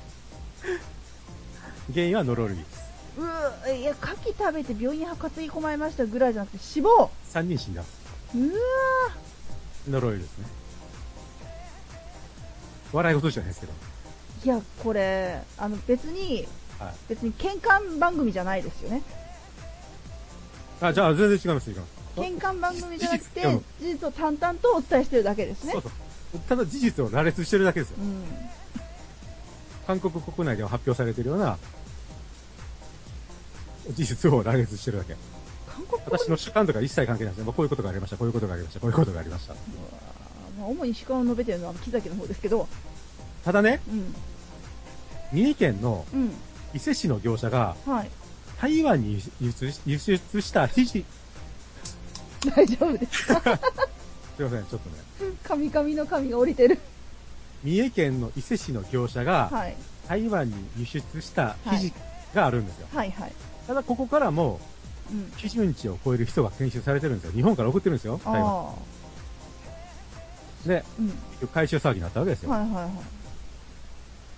[1.94, 2.83] 原因はノロウイルス。
[3.16, 7.82] うーいや、牡蠣食べて病院に担ぎ込まれましたぐらいじゃなくて死亡3人死んだ。
[8.34, 8.54] うわ
[9.88, 10.46] ノロウイルスね。
[12.92, 13.72] 笑い事じゃないですけど。
[14.42, 16.46] ーいや、これ、あの、別に、
[16.78, 16.94] はい。
[17.08, 19.02] 別に喧嘩番組じゃないですよね。
[20.80, 22.04] あ、じゃあ全然違います、違います。
[22.16, 25.82] 喧嘩番組じゃなくて事実、を淡々とお伝えしてるだけですねそう。
[25.82, 25.88] そ
[26.38, 26.40] う。
[26.48, 28.02] ただ事実を羅列してるだけですよう。
[28.02, 28.24] ん。
[29.86, 31.83] 韓国国内では発表されているような事
[33.90, 35.16] 事実を羅列してるだけ。
[35.68, 37.52] 韓国私の主観とか一切関係ないですね。
[37.52, 39.54] こういうことがありました、こういうことがありました、こういうことがありました。
[39.54, 42.68] まあ、主に主観を述べてるのは木崎の方ですけど、
[43.44, 44.14] ただね、うん。
[45.32, 46.06] 三重県の。
[46.74, 48.10] 伊勢市の業者がはい。
[48.60, 51.04] 台湾に輸出輸出したひじ、
[52.54, 53.26] 大丈夫です。
[53.26, 56.78] すいません、ちょっとね、神々の神が降りてる。
[57.62, 59.76] 三重県の伊勢市の業者がはい。
[60.08, 61.92] 台湾に輸出したひじ
[62.34, 62.88] があるんですよ。
[62.92, 63.32] はいはい。
[63.66, 64.60] ただここからも
[65.10, 65.30] うん。
[65.36, 67.32] 基準値を超える人が検出されてるんですよ。
[67.32, 68.74] 日本から送ってるんですよ、台湾。
[70.66, 71.06] で、うん。
[71.08, 72.50] 結局回収騒ぎになったわけですよ。
[72.50, 72.90] はいはいはい。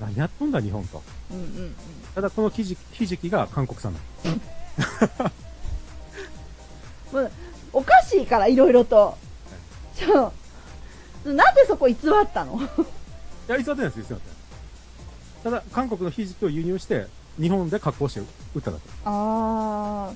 [0.01, 1.03] 何やっとんだ日本と。
[1.31, 1.74] うんうんうん。
[2.14, 3.99] ただこのひじひじきが韓国産な
[4.31, 4.41] の。
[7.22, 7.31] まあ
[7.72, 9.16] おかしいから、いろいろと。
[9.95, 10.33] ちょ、
[11.24, 11.99] なんでそこ偽っ
[12.33, 12.61] たの？
[12.61, 12.66] い
[13.49, 14.20] や、偽ってないです、偽ってない。
[15.45, 17.07] ただ、韓国のひじきを輸入して、
[17.41, 18.20] 日本で加工して
[18.55, 18.89] 売っただけ。
[19.05, 20.12] ああ、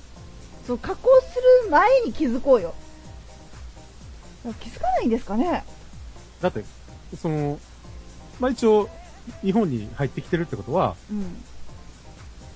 [0.65, 2.73] そう、加工する前に気づこうよ。
[4.59, 5.63] 気づかないんですかね
[6.41, 6.63] だって、
[7.15, 7.59] その、
[8.39, 8.89] まあ、一応、
[9.43, 11.43] 日本に入ってきてるってことは、うん。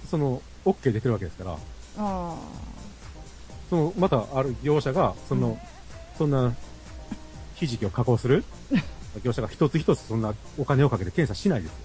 [0.10, 1.58] その、OK 出てるわけですから、あ
[1.98, 2.36] あ。
[3.70, 5.58] その、またある業者が、その、うん
[6.18, 6.54] そんな、
[7.56, 8.44] ひじきを加工する
[9.24, 11.78] 業者が一つ一つそんなお金をかけて検査しないですよ。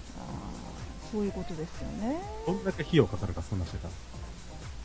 [1.11, 2.21] そういうことですよね。
[2.45, 3.77] どんだけ費用かかるか、そんなして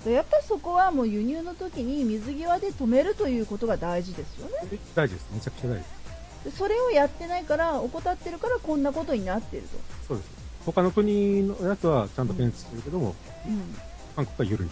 [0.05, 4.79] たやっぱりそこはもう輸入の時に水際で止めるということが大事ですよね。
[4.95, 5.27] 大事です。
[5.33, 5.97] めちゃくちゃ大事です。
[6.45, 9.69] でそれをやってないから、怠ってるからこんなことになってると。
[10.07, 10.31] そうです。
[10.65, 13.15] 他の国のやつはちゃんと検知してるけども、
[13.47, 13.77] うん。
[14.15, 14.69] 韓国は緩い。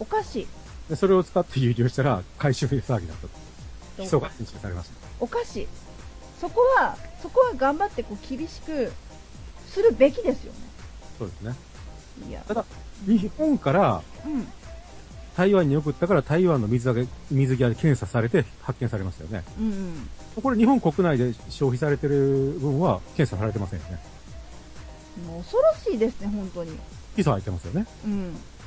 [0.00, 0.46] おかしい。
[0.88, 3.28] で、それを使って輸入したら、回収で騒ぎだったと。
[3.96, 4.94] 基礎が検知されました。
[5.20, 5.68] おかしい。
[6.40, 8.92] そこは、そこは頑張ってこう厳しく
[9.70, 10.58] するべきですよね。
[11.18, 11.54] そうですね。
[12.28, 12.42] いや。
[12.46, 12.64] ただ、
[13.06, 14.46] 日本からうん。
[15.36, 19.44] 台湾に送ったから台湾の水揚げ、水際で検査されて発見されましたよね。
[19.58, 19.72] うん
[20.36, 20.42] うん。
[20.42, 23.98] これ日本国内で消費されてる分は検査されてませんよね。
[25.26, 26.72] もう恐ろしいですね、本当に。
[27.14, 27.86] 基礎入ってますよね。
[28.04, 28.12] うん。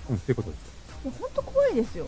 [0.09, 1.05] うん、っていうことです。
[1.05, 2.07] もう本当怖いですよ。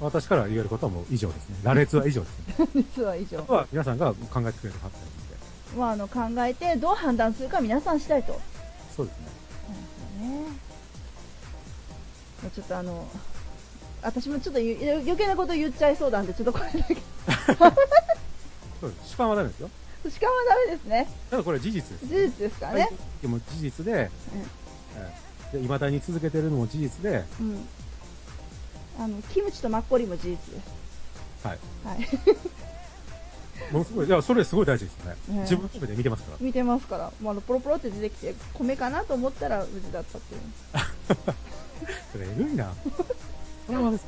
[0.00, 1.56] 私から言えることはもう以上ですね。
[1.62, 2.68] 羅列は以上ですね。
[2.74, 3.42] 実は以上あ。
[3.42, 5.19] とは皆さんが考えてくれるはず。
[5.76, 8.40] まあ、あの、考えてどう判断するか皆さんしたいと。
[8.94, 9.26] そうですね。
[10.18, 10.36] すよね。
[12.42, 13.08] もうちょっとあの、
[14.02, 16.96] 私もちょっとゆ余計なこと言っちゃいそうなんで、ちょっとこれだけ。
[19.06, 19.70] 主観はダメですよ。
[20.08, 21.08] しかもダメですね。
[21.30, 22.06] ただこれは事実です。
[22.06, 22.88] 事実ですからね。
[23.20, 24.60] でも事実で、えー
[25.52, 27.50] で、未だに続けてるのも事実で、うん。
[27.50, 27.68] うん。
[28.98, 31.46] あの、キムチとマッコリも事実です。
[31.46, 31.58] はい。
[31.84, 32.08] はい。
[33.72, 35.16] ものすごい、いや、それすごい大事ですよね。
[35.28, 36.36] ね自分の目で見てますから。
[36.40, 40.40] 見てますから、まあ、あのポロポロって出てきて、米かなと思ったら無事だったっていう。
[42.12, 42.72] それ、えぐいな。
[43.68, 43.98] 本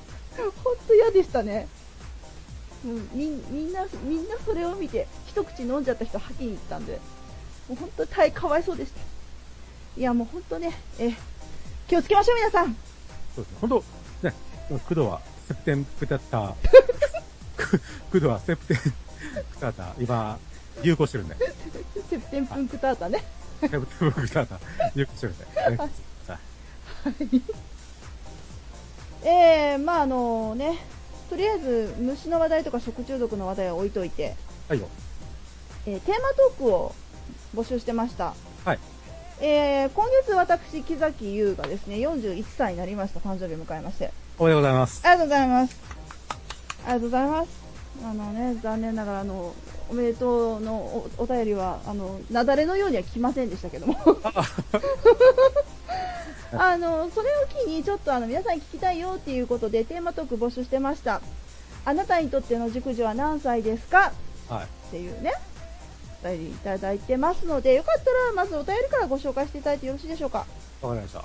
[0.88, 1.68] 当嫌でしたね。
[2.84, 7.00] もうみんみんな、みんなそれを見て、一口飲んじゃった人吐きに行ったんで、
[7.68, 9.00] もう本当大かわいそうでした。
[9.96, 11.12] いや、もう本当ね、え、
[11.86, 12.76] 気をつけましょう、皆さん。
[13.36, 13.58] そうですね。
[13.60, 13.84] 本当
[14.28, 14.34] ね、
[14.68, 16.54] 工藤は、セプテンプタッター、
[18.10, 18.78] 工藤はセプテン
[19.32, 20.38] プタッター、今、
[20.82, 21.36] 流行してるんで。
[22.10, 23.24] セプテンプンクタータね。
[23.60, 24.58] セプテンプタッター、
[24.94, 25.44] 流行してるんで。
[25.44, 25.90] ね
[26.26, 26.38] さ
[29.24, 30.78] えー、まああのね、
[31.30, 34.36] とりあえず虫の話題とか食中毒の話題は置いといて、
[34.68, 34.88] あはいよ。
[35.86, 36.94] えーテーマトークを
[37.54, 38.34] 募集してました。
[38.64, 38.78] はい。
[39.40, 43.20] えー今月私、木崎優がですね、41歳になりました。
[43.20, 44.12] 誕生日を迎えまして。
[44.38, 45.00] おはようございます。
[45.04, 45.80] ありがとうございます。
[46.84, 47.61] ありがとうございます。
[48.04, 49.54] あのね、残念ながら、あの、
[49.88, 53.96] おめでとうのおお便りは、あの、雪崩のようには来ませんでしたけども。
[56.54, 61.20] あの、それを機に、ちょっとあの、皆さんに聞きたいよっていうことで、テーマトーク募集してました。
[61.84, 64.12] あなたにとっての熟女は何歳ですか？
[64.48, 64.64] はい。
[64.64, 65.32] っていうね。
[66.24, 70.46] お便りいただいてますので、よかったらまずお便りからご紹介していただいてよろしいでしょうか？
[70.82, 71.24] わかりました。